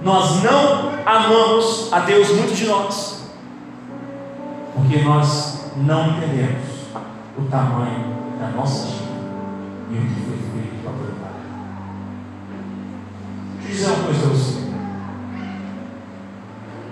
[0.04, 3.30] nós não amamos a Deus, muito de nós?
[4.76, 6.62] Porque nós não entendemos
[7.38, 9.12] o tamanho da nossa dívida
[9.92, 11.31] e o que foi feito para eu
[13.72, 14.62] dizer uma coisa para você.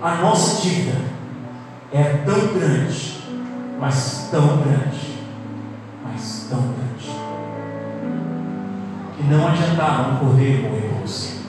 [0.02, 0.98] A nossa dívida
[1.92, 3.22] é tão grande,
[3.78, 5.18] mas tão grande,
[6.02, 7.20] mas tão grande,
[9.16, 11.40] que não adiantava um cordeiro morrer por você.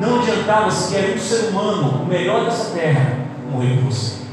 [0.00, 3.18] Não adiantava sequer um ser humano, o melhor dessa terra,
[3.50, 4.24] morrer por você.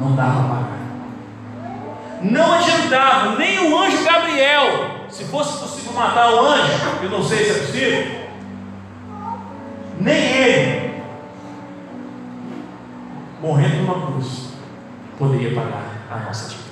[0.00, 0.76] Não dava para pagar.
[2.22, 4.95] Não adiantava nem o anjo Gabriel.
[5.16, 8.26] Se fosse possível matar o anjo, eu não sei se é possível
[9.98, 11.02] nem ele,
[13.40, 14.50] morrendo numa cruz,
[15.18, 16.66] poderia pagar a nossa dívida.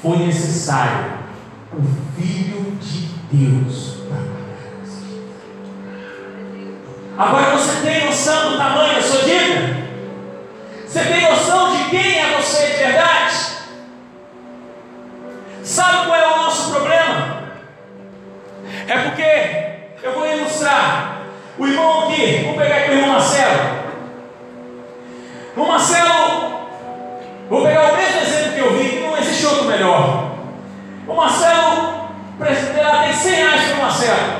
[0.00, 1.14] Foi necessário
[1.72, 1.82] o
[2.16, 4.42] Filho de Deus para pagar.
[7.18, 9.82] Agora você tem noção do tamanho da sua dívida?
[10.86, 13.61] Você tem noção de quem é você de verdade?
[18.92, 21.22] É porque eu vou ilustrar.
[21.56, 23.82] O irmão aqui, vamos pegar aqui o irmão Marcelo.
[25.56, 26.68] O Marcelo,
[27.48, 30.32] vou pegar o mesmo exemplo que eu vi, não existe outro melhor.
[31.08, 34.32] O Marcelo, tem 100 reais para o Marcelo.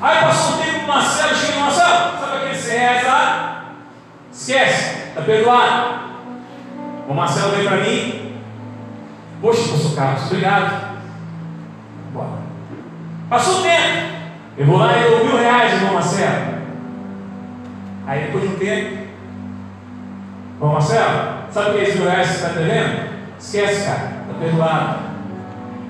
[0.00, 3.64] Aí passou um tempo o Marcelo, chega no Marcelo, sabe aqueles 100 reais lá?
[4.32, 5.98] Esquece, está perdoado.
[7.08, 8.40] O Marcelo veio para mim,
[9.40, 10.98] poxa, professor Carlos, obrigado.
[12.12, 12.45] Bora.
[13.28, 14.16] Passou o tempo.
[14.56, 16.56] Eu vou lá e dou mil reais, irmão Marcelo.
[18.06, 19.06] Aí depois de um tempo,
[20.54, 23.16] irmão Marcelo, sabe o que é mil reais que você está devendo?
[23.38, 24.98] Esquece, cara, está perdoado.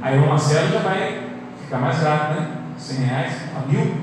[0.03, 1.29] Aí o irmão Marcelo já vai
[1.63, 2.49] ficar mais grato, né?
[2.79, 3.95] 100 reais, a mil,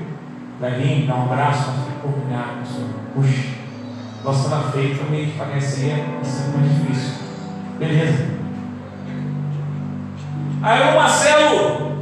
[0.60, 2.84] vai vir, dar um abraço, mas obrigado, pastor.
[3.14, 3.48] Puxa,
[4.24, 7.14] nossa, estava feito, também de pagar esse aí é sempre mais difícil.
[7.78, 8.34] Beleza.
[10.62, 11.93] Aí o Marcelo,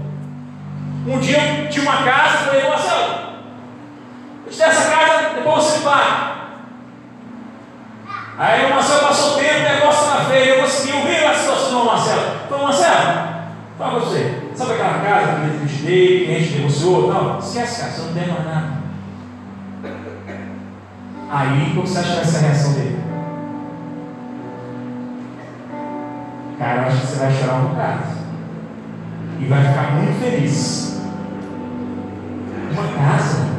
[1.06, 3.14] um dia tinha uma casa, eu falei, Marcelo,
[4.46, 6.32] eu te dei essa casa, depois você paga.
[8.38, 11.84] Aí o Marcelo passou o tempo, o negócio na feira, eu consegui ouvir a situação
[11.84, 12.32] Marcelo.
[12.48, 13.28] Falei, Marcelo,
[13.78, 17.12] fala você, sabe aquela casa que eu te dei, que a gente negociou?
[17.12, 18.82] Não, esquece, cara, você não tem mais nada.
[21.30, 23.00] Aí, como você acha que vai ser a reação dele?
[26.58, 28.02] Cara, eu acho que você vai chorar um bocado.
[29.40, 30.91] E vai ficar muito feliz.
[32.72, 33.52] Uma casa.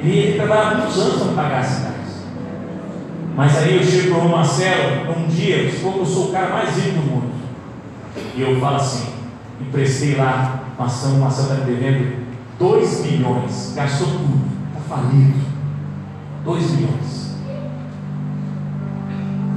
[0.00, 1.92] Ele ia trabalhar muitos anos para pagar essa casa.
[3.36, 6.76] Mas aí eu chego para o Marcelo, um dia, como eu sou o cara mais
[6.76, 7.32] rico do mundo.
[8.34, 9.12] E eu falo assim,
[9.60, 12.26] emprestei lá uma ação, o Marcelo está me devendo
[12.58, 15.40] 2 bilhões, gastou tudo, está falido.
[16.44, 17.36] 2 milhões.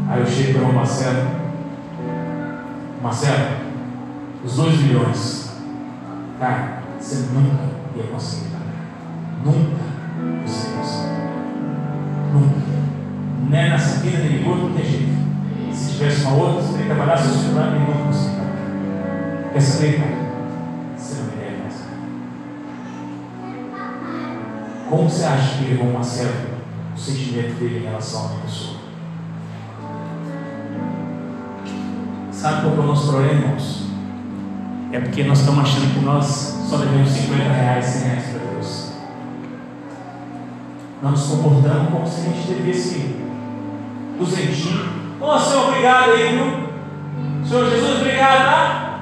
[0.08, 1.30] Aí eu chego para o Marcelo,
[3.02, 3.58] Marcelo,
[4.44, 5.52] os 2 milhões,
[6.40, 9.44] cara, você nunca ia conseguir pagar.
[9.44, 9.86] Nunca
[10.46, 11.16] você ia conseguir.
[12.34, 12.66] Nunca.
[13.52, 15.16] É nessa vida nem em não tem jeito.
[15.72, 18.36] Se tivesse uma outra, você teria que trabalhar seu celular e não conseguir.
[19.56, 20.16] Essa lei, cara,
[20.98, 21.84] você não me deve mais.
[24.90, 26.56] Como você acha que levou o Marcelo
[26.96, 28.78] o sentimento dele em relação a uma pessoa.
[32.32, 33.86] Sabe qual é o nosso problema, irmãos?
[34.92, 38.92] É porque nós estamos achando que nós só devemos 50 reais, 100 reais para Deus.
[41.02, 43.16] Nós nos comportamos como se a gente devesse
[44.18, 44.90] duzentinho.
[45.22, 46.66] Ô Senhor, obrigado aí, viu?
[47.48, 49.00] Senhor Jesus, obrigado, tá?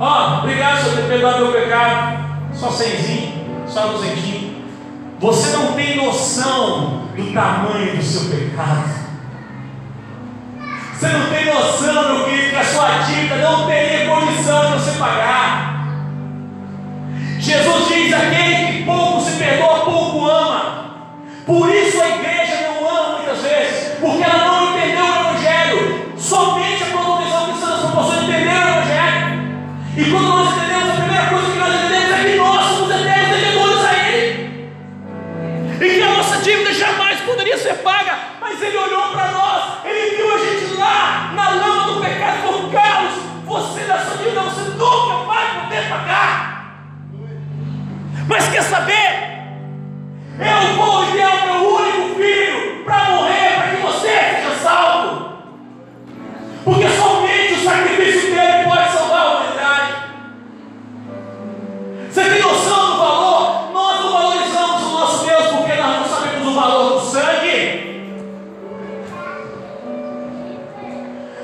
[0.00, 2.18] Ó, obrigado, Senhor, por perdoar meu pecado.
[2.52, 4.64] Só cenzinho, só duzentinho.
[5.20, 8.98] Você não tem noção do tamanho do seu pecado.
[10.92, 15.77] Você não tem noção, meu que a sua dívida não teria condição de você pagar.
[17.48, 20.90] Jesus diz: aquele que pouco se perdoa, pouco ama.
[21.46, 26.12] Por isso a igreja não ama muitas vezes, porque ela não entendeu o Evangelho.
[26.18, 29.38] Somente a promoção cristã das proporções entendeu o Evangelho.
[29.96, 33.38] E quando nós entendemos, a primeira coisa que nós entendemos é que nós somos eternos
[33.38, 34.72] devedores a Ele.
[35.80, 38.18] E que a nossa dívida jamais poderia ser paga.
[38.42, 39.47] Mas Ele olhou para nós,
[48.68, 49.28] saber?
[50.38, 55.32] Eu vou enviar o meu único filho para morrer, para que você seja salvo.
[56.64, 59.92] Porque somente o sacrifício dele pode salvar a humanidade.
[62.10, 63.72] Você tem noção do valor?
[63.72, 67.88] Nós não valorizamos o nosso Deus porque nós não sabemos o valor do sangue.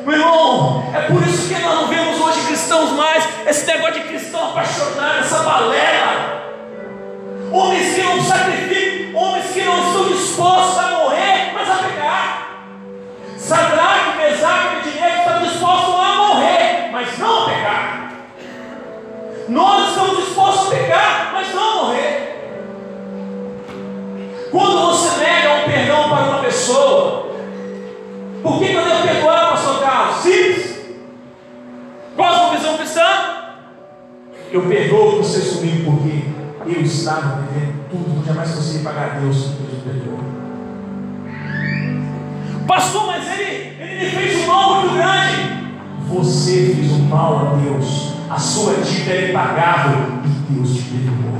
[0.04, 4.08] Meu irmão, é por isso que nós não vemos hoje cristãos mais esse negócio de
[4.08, 6.33] cristão apaixonado, essa balela.
[7.54, 12.66] Homens que não sacrificam, homens que não estão dispostos a morrer, mas a pecar.
[13.38, 18.12] Sadraque, Mesaque e Abednego estão dispostos a morrer, mas não a pecar.
[19.48, 22.24] Nós estamos dispostos a pecar, mas não a morrer.
[24.50, 27.36] Quando você nega um perdão para uma pessoa,
[28.42, 30.16] por que eu devo perdoar, pastor Carlos?
[30.16, 30.74] Simples.
[32.16, 33.06] Qual a sua visão cristã?
[34.50, 36.23] Eu perdoo você sumiu porque
[36.66, 40.18] eu estava devendo tudo, não jamais consegui pagar a Deus, Deus perdoou.
[42.66, 45.54] Pastor, mas ele, ele me fez um mal muito grande.
[46.08, 51.34] Você fez um mal a Deus, a sua dívida é impagável e Deus te perdoou.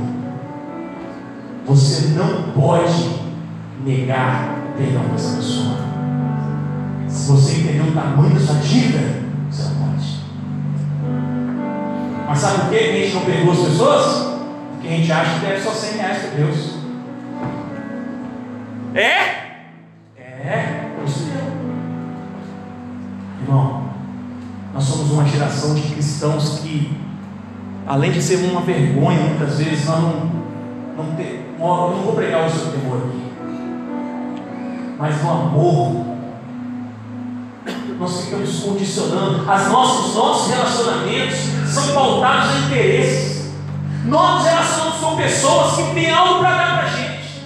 [1.65, 3.15] Você não pode
[3.83, 5.77] negar perdão dessa pessoa.
[7.07, 10.19] Se você entendeu o tamanho da sua dívida, você não pode.
[12.27, 14.34] Mas sabe por que a gente não perdoa as pessoas?
[14.85, 16.75] Que a gente acha que deve só 100 reais para Deus.
[18.93, 19.45] É?
[20.17, 21.55] É, isso mesmo.
[23.41, 23.89] Irmão,
[24.73, 26.95] nós somos uma geração de cristãos que,
[27.87, 30.31] além de ser uma vergonha, muitas vezes nós não,
[30.97, 33.25] não, te, não, não vou pregar o seu temor aqui,
[34.99, 36.05] mas no amor,
[37.99, 43.34] nós ficamos condicionando, as nossos, nossos relacionamentos são pautados em interesses.
[44.05, 47.43] Nós relacionamos com pessoas que têm algo para dar para a gente.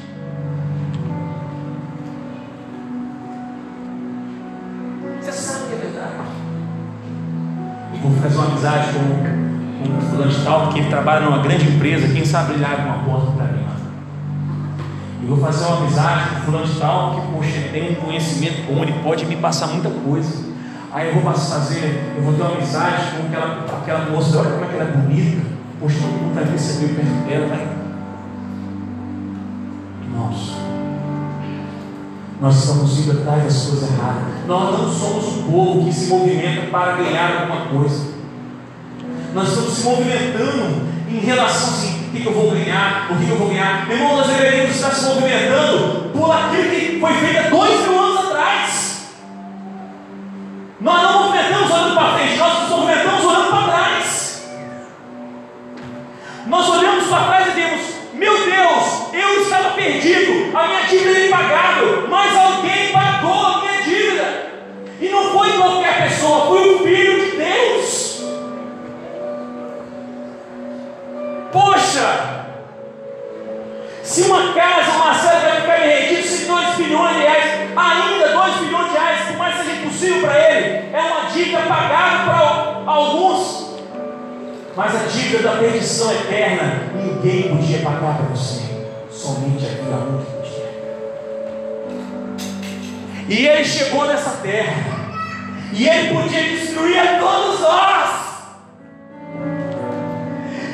[5.21, 6.13] Você sabe que é verdade.
[7.93, 11.65] Eu vou fazer uma amizade com, um fulano de tal, porque ele trabalha numa grande
[11.65, 13.65] empresa, quem sabe ele abre uma porta para mim.
[15.21, 18.83] Eu vou fazer uma amizade com fulano de tal, que poxa, tem um conhecimento bom,
[18.83, 20.49] ele pode me passar muita coisa.
[20.91, 24.65] Aí eu vou fazer, eu vou ter uma amizade com aquela, aquela moça, olha como
[24.65, 25.58] é que ela é bonita.
[25.79, 27.67] Poxa, todo mundo vai receber perto dela, vai.
[30.03, 30.53] Irmãos,
[32.41, 34.45] nós estamos indo atrás das coisas erradas.
[34.45, 38.07] Nós não somos o povo que se movimenta para ganhar alguma coisa.
[39.33, 43.37] Nós estamos se movimentando em relação assim, o que, eu vou ganhar, o que, eu
[43.37, 43.87] vou ganhar.
[43.87, 47.99] Meu irmão, nós deveríamos estar se movimentando por aquilo que foi feito há dois mil
[47.99, 49.05] anos atrás.
[50.81, 54.28] Nós não movimentamos olhando para frente, nós nos movimentamos olhando para trás.
[56.49, 57.81] Nós olhamos para trás e dizemos:
[58.13, 63.81] Meu Deus, eu estava perdido, a minha dívida era impagável, mas alguém pagou a minha
[63.83, 64.49] dívida.
[64.99, 68.23] E não foi qualquer pessoa, foi o Filho de Deus.
[71.51, 72.45] Poxa!
[74.03, 78.55] Se uma casa, uma sede vai ficar derretida, se 2 bilhões de reais, ainda 2
[78.55, 83.68] bilhões de reais, por mais seja impossível para ele, é uma dívida pagada para alguns.
[84.79, 88.61] Mas a dívida da perdição eterna, ninguém podia pagar para você,
[89.11, 90.69] somente aquele amor que podia.
[93.27, 94.73] E ele chegou nessa terra,
[95.73, 98.09] e ele podia destruir a todos nós.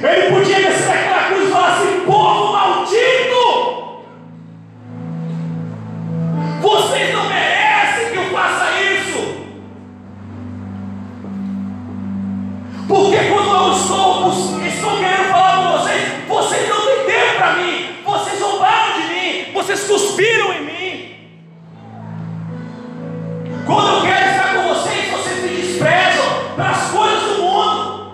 [0.04, 4.04] Ele podia descer daquela cruz e falar assim: povo maldito,
[6.62, 9.46] vocês não merecem que eu faça isso.
[12.88, 13.35] Porque
[14.86, 19.52] estou, querendo falar com vocês, vocês não têm tempo para mim, vocês zombaram de mim,
[19.54, 21.16] vocês cuspiram em mim.
[23.66, 28.12] Quando eu quero estar com vocês, vocês me desprezam para as coisas do mundo.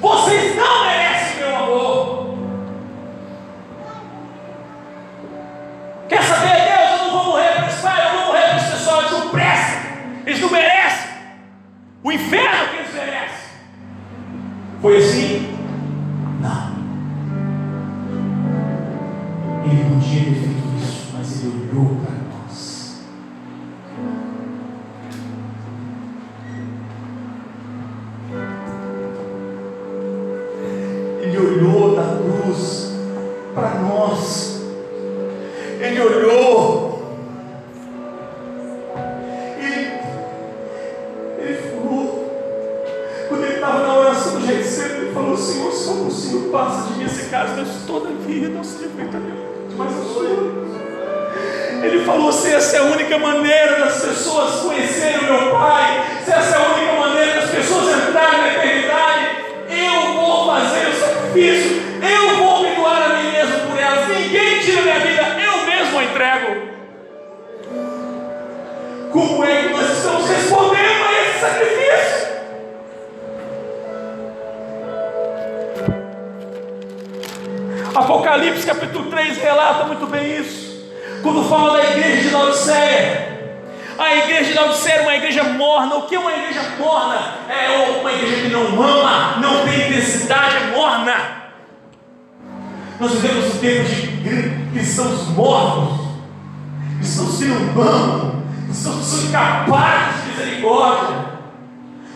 [0.00, 1.10] Vocês não merecem.
[6.08, 6.90] Quer saber, Deus?
[6.90, 9.28] Eu não vou morrer para esse pai, eu vou morrer para esse pessoal, eles não
[9.28, 9.80] prestam,
[10.26, 11.10] eles não merecem.
[12.02, 13.50] O inferno que eles merecem.
[14.80, 15.19] Foi assim?
[78.30, 80.86] Apocalipse capítulo 3 relata muito bem isso.
[81.20, 83.40] Quando fala da igreja de Laodiceia,
[83.98, 85.96] a igreja de Laodiceia era uma igreja morna.
[85.96, 87.18] O que é uma igreja morna?
[87.48, 91.16] É uma igreja que não ama, não tem intensidade, é morna.
[93.00, 96.06] Nós vivemos um tempo de cristãos mortos,
[96.98, 101.16] cristãos não amam, cristãos que são incapazes de misericórdia,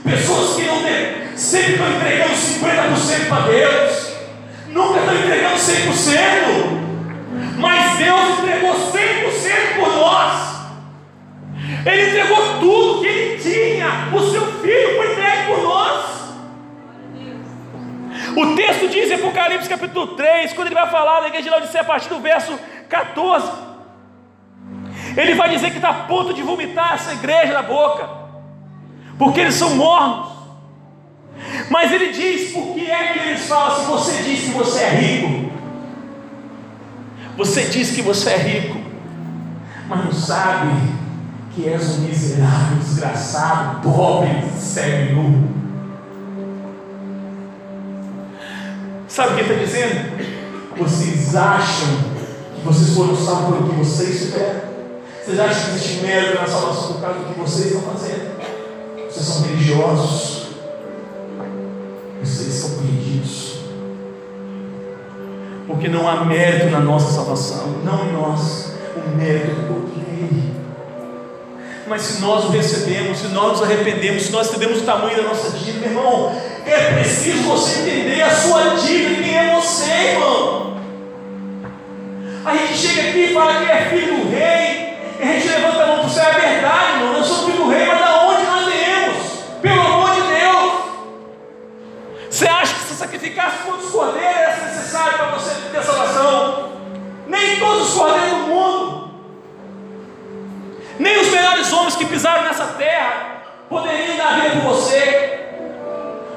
[0.05, 4.04] pessoas que não têm, sempre estão entregando 50% para Deus,
[4.75, 6.19] nunca estão entregando 100%,
[7.59, 10.55] mas Deus entregou 100% por nós.
[11.87, 16.25] Ele entregou tudo que ele tinha, o seu filho foi entregue por nós.
[18.37, 21.83] O texto diz em Apocalipse capítulo 3, quando ele vai falar da igreja de Laodicea
[21.83, 22.59] a partir do verso
[22.89, 23.49] 14,
[25.17, 28.11] ele vai dizer que está a ponto de vomitar essa igreja da boca,
[29.17, 30.34] porque eles são mornos.
[31.71, 34.91] Mas ele diz: por que é que eles falam se você diz que você é
[34.91, 35.53] rico?
[37.37, 38.79] Você diz que você é rico,
[39.89, 40.71] mas não sabe
[41.55, 45.55] que és um miserável, desgraçado, pobre, cego nu.
[49.09, 50.15] Sabe o que está dizendo?
[50.77, 51.89] Vocês acham
[52.57, 54.61] que vocês foram salvos pelo que vocês fizeram?
[55.25, 58.37] Vocês acham que existe mérito na salvação por causa do que vocês estão fazendo?
[59.09, 60.44] Vocês são religiosos.
[62.23, 63.59] Vocês são perdidos.
[65.67, 67.69] Porque não há mérito na nossa salvação.
[67.85, 68.75] Não em nós.
[68.97, 70.55] O mérito é do Ele.
[71.87, 75.23] Mas se nós o recebemos, se nós nos arrependemos, se nós entendemos o tamanho da
[75.25, 76.35] nossa dívida, irmão,
[76.65, 80.75] é preciso você entender a sua dívida, quem é você, irmão.
[82.45, 85.84] A gente chega aqui e fala que é filho do rei, e a gente levanta
[93.25, 93.33] Nem
[93.65, 96.73] todos os cordeiros era necessário para você ter salvação.
[97.27, 99.11] Nem todos os cordeiros do mundo,
[100.99, 105.41] nem os melhores homens que pisaram nessa terra poderiam dar vida por você.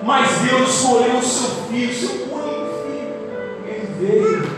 [0.02, 3.66] Mas Deus escolheu o seu filho, seu único filho.
[3.68, 4.58] Ele veio.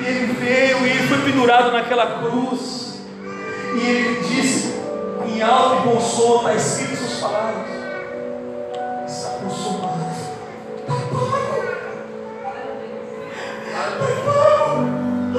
[0.00, 3.00] E ele veio e ele foi pendurado naquela cruz.
[3.74, 4.74] E ele disse
[5.28, 7.68] em alto e bom som, está escrito suas palavras.
[9.06, 9.75] Está consumado.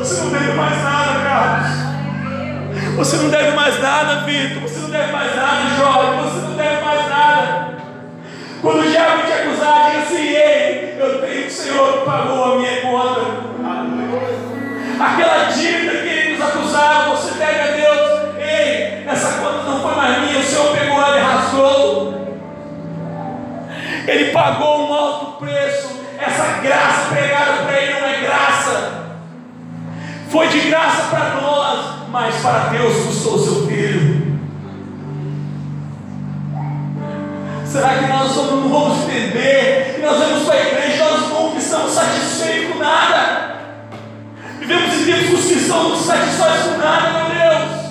[0.07, 1.67] Você não deve mais nada, Carlos.
[2.95, 4.61] Você não deve mais nada, Vitor.
[4.61, 6.23] Você não deve mais nada, jovem.
[6.23, 7.77] Você não deve mais nada.
[8.61, 12.55] Quando o diabo te acusar, diga assim: Ei, eu tenho o Senhor que pagou a
[12.55, 13.21] minha conta.
[14.97, 19.93] Aquela dívida que ele nos acusava, você pega a Deus: Ei, essa conta não foi
[19.93, 22.37] mais minha, o Senhor pegou ela e rasgou.
[24.07, 25.97] Ele pagou um alto preço.
[26.17, 28.56] Essa graça pregada para ele não é graça.
[30.29, 34.37] Foi de graça para nós, mas para Deus custou seu filho.
[37.65, 39.93] Será que nós não vamos entender?
[39.95, 43.55] Que nós vamos para a igreja nós nunca estamos satisfeitos com nada.
[44.59, 47.87] Vivemos em tempos que os cristãos não se satisfazem com nada, meu Deus.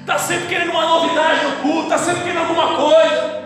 [0.00, 3.42] Está sempre querendo uma novidade no culto, está sempre querendo alguma coisa.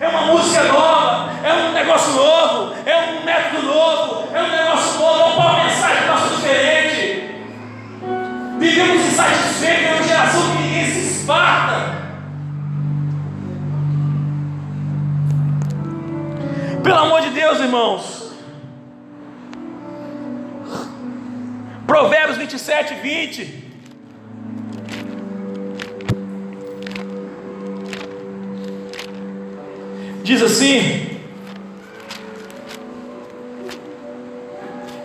[0.00, 3.69] É uma música nova, é um negócio novo, é um método novo,
[11.30, 12.00] esparta.
[16.82, 18.32] Pelo amor de Deus, irmãos.
[21.86, 23.70] Provérbios 27, 20.
[30.24, 31.20] Diz assim: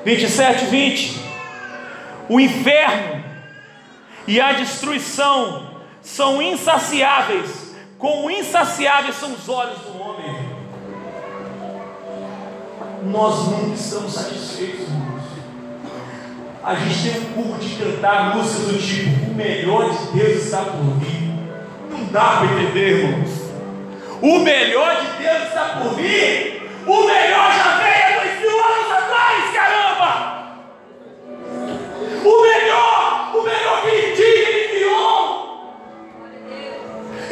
[0.04, 1.26] 27, 20.
[2.30, 3.24] O inferno
[4.28, 5.75] e a destruição
[6.06, 10.56] são insaciáveis, como insaciáveis são os olhos do homem.
[13.06, 15.24] Nós nunca estamos satisfeitos, irmãos.
[16.64, 20.60] A gente tem um culto de cantar músicas do tipo: O melhor de Deus está
[20.60, 21.34] por vir.
[21.90, 23.46] Não dá para entender, irmãos.
[24.22, 26.70] O melhor de Deus está por vir.
[26.86, 30.12] O melhor já veio há dois mil anos atrás, caramba!
[32.24, 33.85] O melhor, o melhor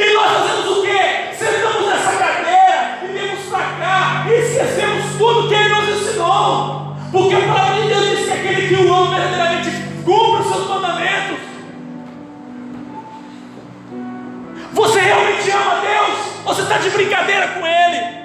[0.04, 1.34] E nós fazemos o quê?
[1.34, 6.98] Sentamos nessa cadeira e viemos para cá e esquecemos tudo que ele nos ensinou.
[7.10, 9.70] Porque a palavra de Deus diz que aquele que o ama verdadeiramente
[10.04, 11.38] cumpre os seus mandamentos.
[14.74, 16.18] Você realmente ama Deus?
[16.44, 18.24] Você está de brincadeira com Ele?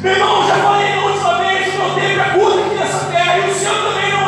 [0.00, 3.38] Meu irmão, já falei na última vez, o meu tempo é curto aqui nessa terra
[3.38, 4.21] e o seu também não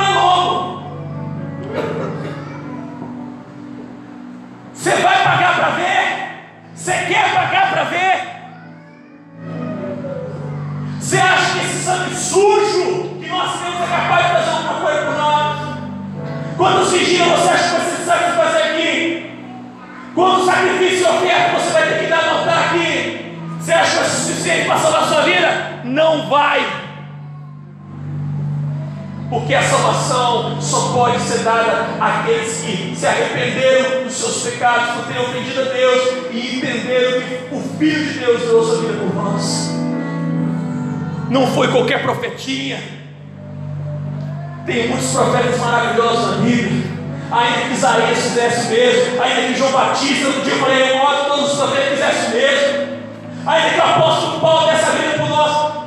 [4.84, 6.44] Você vai pagar para ver?
[6.74, 8.20] Você quer pagar para ver?
[11.00, 15.06] Você acha que esse sangue sujo que nós temos é capaz de fazer alguma coisa
[15.06, 15.58] por nós?
[16.58, 19.30] Quantos vigiam você acha que você sabe fazer aqui?
[20.14, 23.38] Quanto sacrifício e oferta você vai ter que dar notar aqui?
[23.58, 25.80] Você acha que é suficiente para salvar a sua vida?
[25.84, 26.83] Não vai.
[29.34, 35.06] Porque a salvação só pode ser dada àqueles que se arrependeram dos seus pecados, por
[35.06, 39.12] terem ofendido a Deus e entenderam que o Filho de Deus deu sua vida por
[39.12, 39.70] nós.
[41.30, 42.80] Não foi qualquer profetinha.
[44.64, 46.94] Tem muitos profetas maravilhosos na Bíblia.
[47.32, 50.54] Ainda que Isaías fizesse mesmo, ainda que João Batista, no dia
[50.94, 52.98] modo, todos os profetas fizessem mesmo,
[53.44, 55.83] ainda que o apóstolo Paulo desse a vida por nós,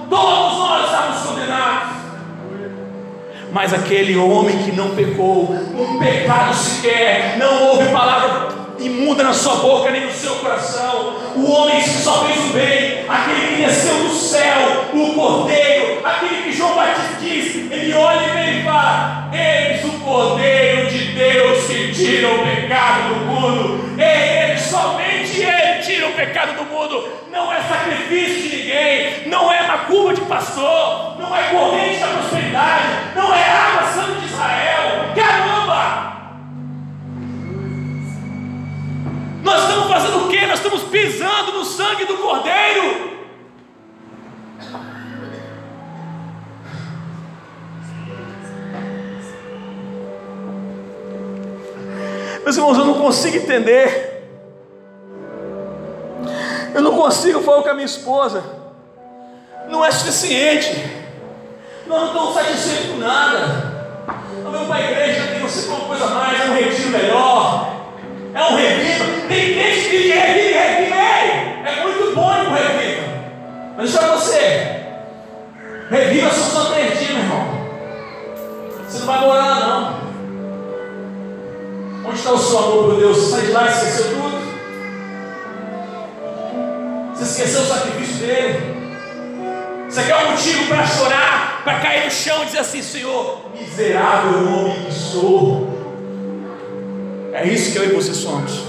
[3.52, 9.56] Mas aquele homem que não pecou, um pecado sequer, não houve palavra imunda na sua
[9.56, 13.96] boca nem no seu coração, o homem que só fez o bem, aquele que desceu
[14.04, 19.30] do céu, o cordeiro, aquele que João Batista diz, ele olha e vem e fala:
[19.34, 21.57] Eis o cordeiro de Deus
[21.94, 27.52] tira o pecado do mundo, é ele, somente ele tira o pecado do mundo, não
[27.52, 33.34] é sacrifício de ninguém, não é macumba de pastor, não é corrente da prosperidade, não
[33.34, 36.18] é água santo de Israel, caramba!
[39.44, 40.46] Nós estamos fazendo o que?
[40.46, 43.17] Nós estamos pisando no sangue do Cordeiro.
[52.48, 54.26] Meus irmãos, eu não consigo entender.
[56.74, 58.42] Eu não consigo falar com a minha esposa.
[59.68, 60.82] Não é suficiente.
[61.86, 64.06] Nós não estamos satisfeitos com nada.
[64.46, 66.54] Nós vamos para a igreja, tem coisa mais, um
[83.48, 84.38] de lá esqueceu tudo?
[87.16, 88.78] Você esqueceu o sacrifício dele?
[89.90, 94.48] Você quer um motivo para chorar, para cair no chão e dizer assim: Senhor, miserável
[94.48, 95.78] homem que sou.
[97.34, 98.66] É isso que eu e você somos.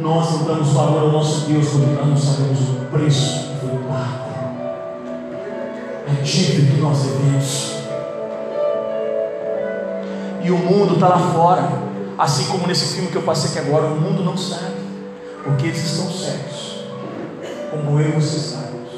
[0.00, 3.78] Nós não damos valor ao nosso Deus quando nós não sabemos o preço que foi
[3.86, 4.32] pago.
[6.08, 7.72] É dívida que nós devemos.
[10.42, 13.86] E o mundo está lá fora, assim como nesse filme que eu passei aqui agora,
[13.86, 14.76] o mundo não sabe,
[15.44, 16.84] porque eles estão cegos,
[17.70, 18.90] como eu e você sabemos.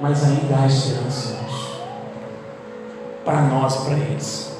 [0.00, 1.36] Mas ainda há esperança,
[3.24, 4.52] para nós e para eles.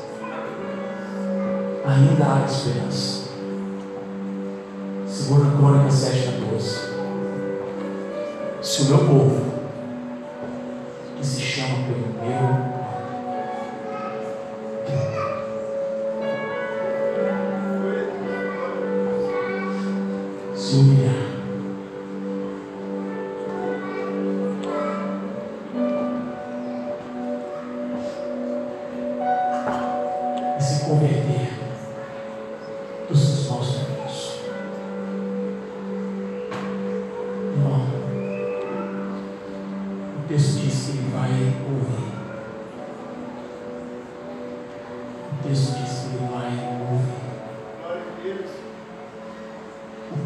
[1.86, 3.28] Ainda há esperança.
[5.06, 6.78] Segunda Crônica 7, 14.
[8.60, 9.52] Se o meu povo,
[11.16, 12.78] que se chama pelo meu
[14.88, 15.27] se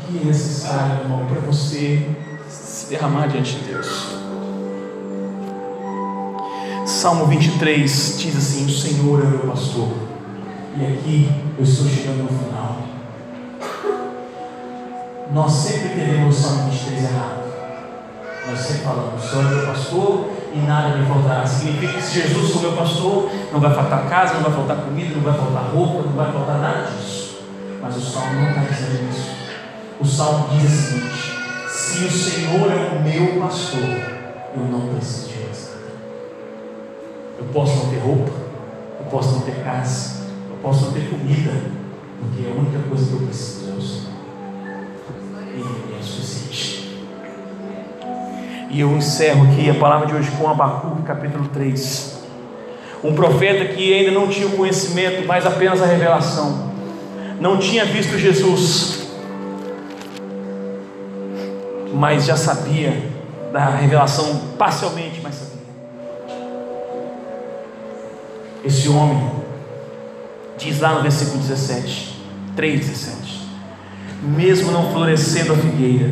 [0.06, 2.08] que é necessário, irmão, para você
[2.48, 4.22] se derramar diante de Deus?
[6.86, 9.88] Salmo 23 diz assim: O Senhor é meu pastor.
[10.76, 12.78] E aqui eu estou chegando no final.
[15.32, 17.42] Nós sempre entendemos o Salmo 23 errado.
[18.48, 21.46] Nós sempre falamos: O Senhor é meu pastor e nada me faltará.
[21.46, 25.14] Significa que se Jesus for meu pastor, não vai faltar casa, não vai faltar comida,
[25.14, 27.38] não vai faltar roupa, não vai faltar nada disso.
[27.80, 29.41] Mas o Salmo não está dizendo isso.
[30.02, 31.38] O Salmo diz o seguinte:
[31.68, 35.92] Se o Senhor é o meu pastor, eu não preciso de mais nada.
[37.38, 38.32] Eu posso não ter roupa,
[38.98, 41.52] eu posso não ter casa, eu posso não ter comida,
[42.18, 44.12] porque a única coisa que eu preciso é o Senhor.
[45.54, 46.98] Ele é suficiente.
[48.70, 52.22] E eu encerro aqui a palavra de hoje com Abacuque, capítulo 3.
[53.04, 56.72] Um profeta que ainda não tinha o conhecimento, mas apenas a revelação.
[57.38, 59.01] Não tinha visto Jesus,
[61.92, 63.10] mas já sabia
[63.52, 65.52] da revelação parcialmente, mas sabia.
[68.64, 69.30] Esse homem
[70.56, 72.20] diz lá no versículo 17,
[72.56, 73.12] 3,17:
[74.22, 76.10] Mesmo não florescendo a figueira,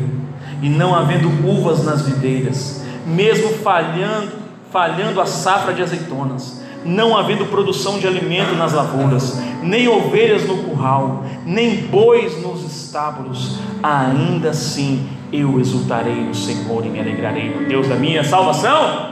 [0.62, 4.32] e não havendo uvas nas videiras, mesmo falhando,
[4.70, 10.58] falhando a safra de azeitonas, não havendo produção de alimento nas lavouras, nem ovelhas no
[10.58, 17.68] curral, nem bois nos estábulos, ainda assim eu exultarei no Senhor e me alegrarei no
[17.68, 19.10] Deus da minha salvação.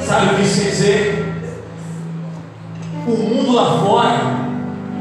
[0.00, 1.34] Sabe o que isso quer dizer?
[3.06, 4.48] O mundo lá fora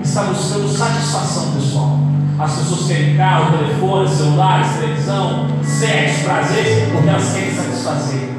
[0.02, 2.00] está buscando satisfação pessoal.
[2.40, 8.30] As pessoas querem carro, telefone, celulares, televisão, sexo, prazer, porque elas querem satisfazer.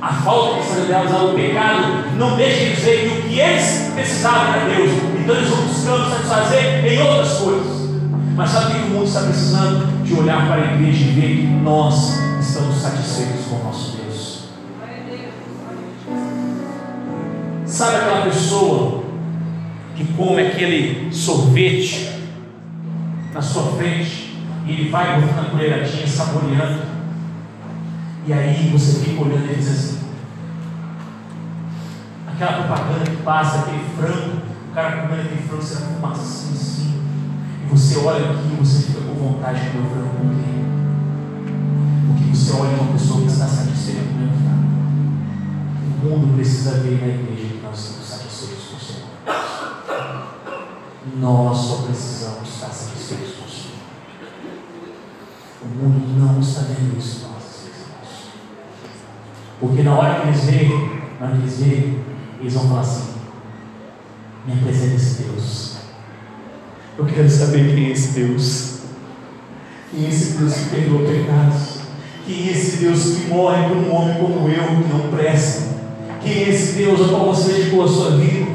[0.00, 4.54] A falta de delas, o pecado, não deixa eles ver que o que eles precisavam
[4.54, 4.90] era Deus.
[5.20, 7.81] Então eles vão buscando satisfazer em outras coisas.
[8.34, 10.02] Mas sabe que o mundo está precisando?
[10.04, 14.48] De olhar para a igreja e ver que nós estamos satisfeitos com o nosso Deus.
[17.66, 19.02] Sabe aquela pessoa
[19.94, 22.12] que come aquele sorvete
[23.32, 26.82] na sua frente e ele vai botando a colheradinha, saboreando,
[28.26, 29.98] e aí você fica olhando e diz assim:
[32.26, 36.91] aquela propaganda que passa, aquele frango, o cara comendo aquele frango, você fumaça assim, assim,
[37.72, 40.62] você olha aqui e você fica com vontade de o frango com quem?
[42.06, 44.68] Porque você olha uma pessoa que está satisfeita comendo frango.
[46.02, 49.08] O mundo precisa ver na igreja que nós estamos satisfeitos com o Senhor.
[51.18, 53.78] Nós só precisamos estar satisfeitos com o Senhor.
[55.62, 57.42] O mundo não está vendo isso nós.
[59.58, 62.04] Porque na hora que eles veem, na hora que eles veem,
[62.38, 63.14] eles vão falar assim:
[64.44, 65.71] me apresenta esse Deus.
[67.02, 68.74] Eu quero saber quem é esse Deus.
[69.90, 71.78] Quem é esse Deus que perdoa pecados.
[72.24, 75.62] Quem é esse Deus que morre por um homem como eu, que não presta.
[76.22, 78.46] Quem é esse Deus a qual você dedicou a sua vida?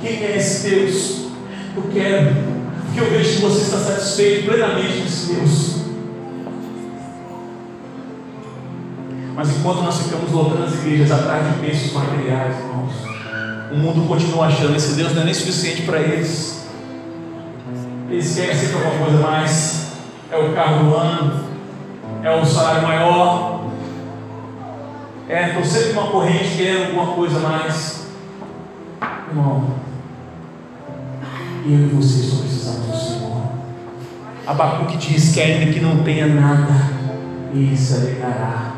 [0.00, 1.26] Quem é esse Deus?
[1.74, 2.36] Eu quero,
[2.84, 5.76] porque eu vejo que você está satisfeito plenamente com esse Deus.
[9.34, 12.92] Mas enquanto nós ficamos lotando as igrejas atrás de bênçãos materiais, irmãos,
[13.72, 16.61] O mundo continua achando esse Deus não é nem suficiente para eles.
[18.12, 18.22] Querem
[18.54, 19.92] sempre alguma coisa mais.
[20.30, 21.44] É o carro do ano,
[22.22, 23.70] é o salário maior.
[25.26, 28.06] É, estou sempre uma corrente querendo alguma coisa mais.
[29.30, 29.64] Irmão,
[31.64, 33.42] eu e você só precisamos do Senhor.
[34.46, 36.68] Abacuque diz que ainda que não tenha nada,
[37.54, 38.74] ele se alegrará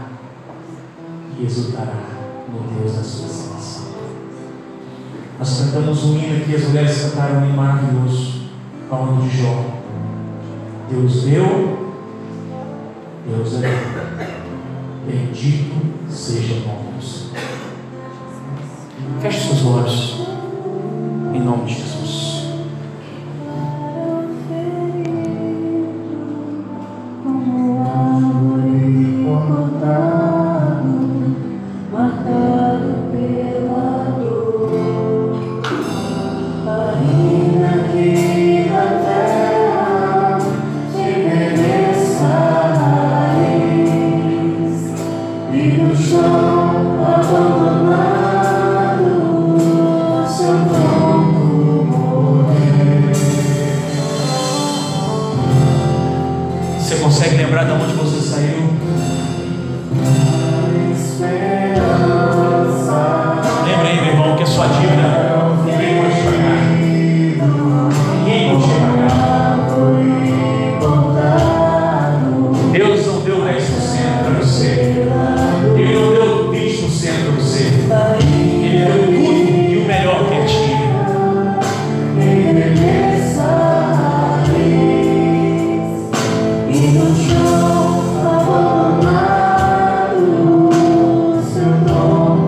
[1.37, 2.05] e exultará
[2.49, 3.85] no Deus da sua salvação.
[5.41, 8.34] Nós cantamos um hino aqui, as mulheres cantaram um hino maravilhoso,
[8.95, 9.65] falando de Jó.
[10.89, 11.95] Deus deu,
[13.27, 13.95] Deus é
[15.07, 15.75] Bendito
[16.09, 17.35] seja o nome do Senhor.
[19.21, 20.29] Feche seus olhos,
[21.35, 21.94] em nome de Jesus.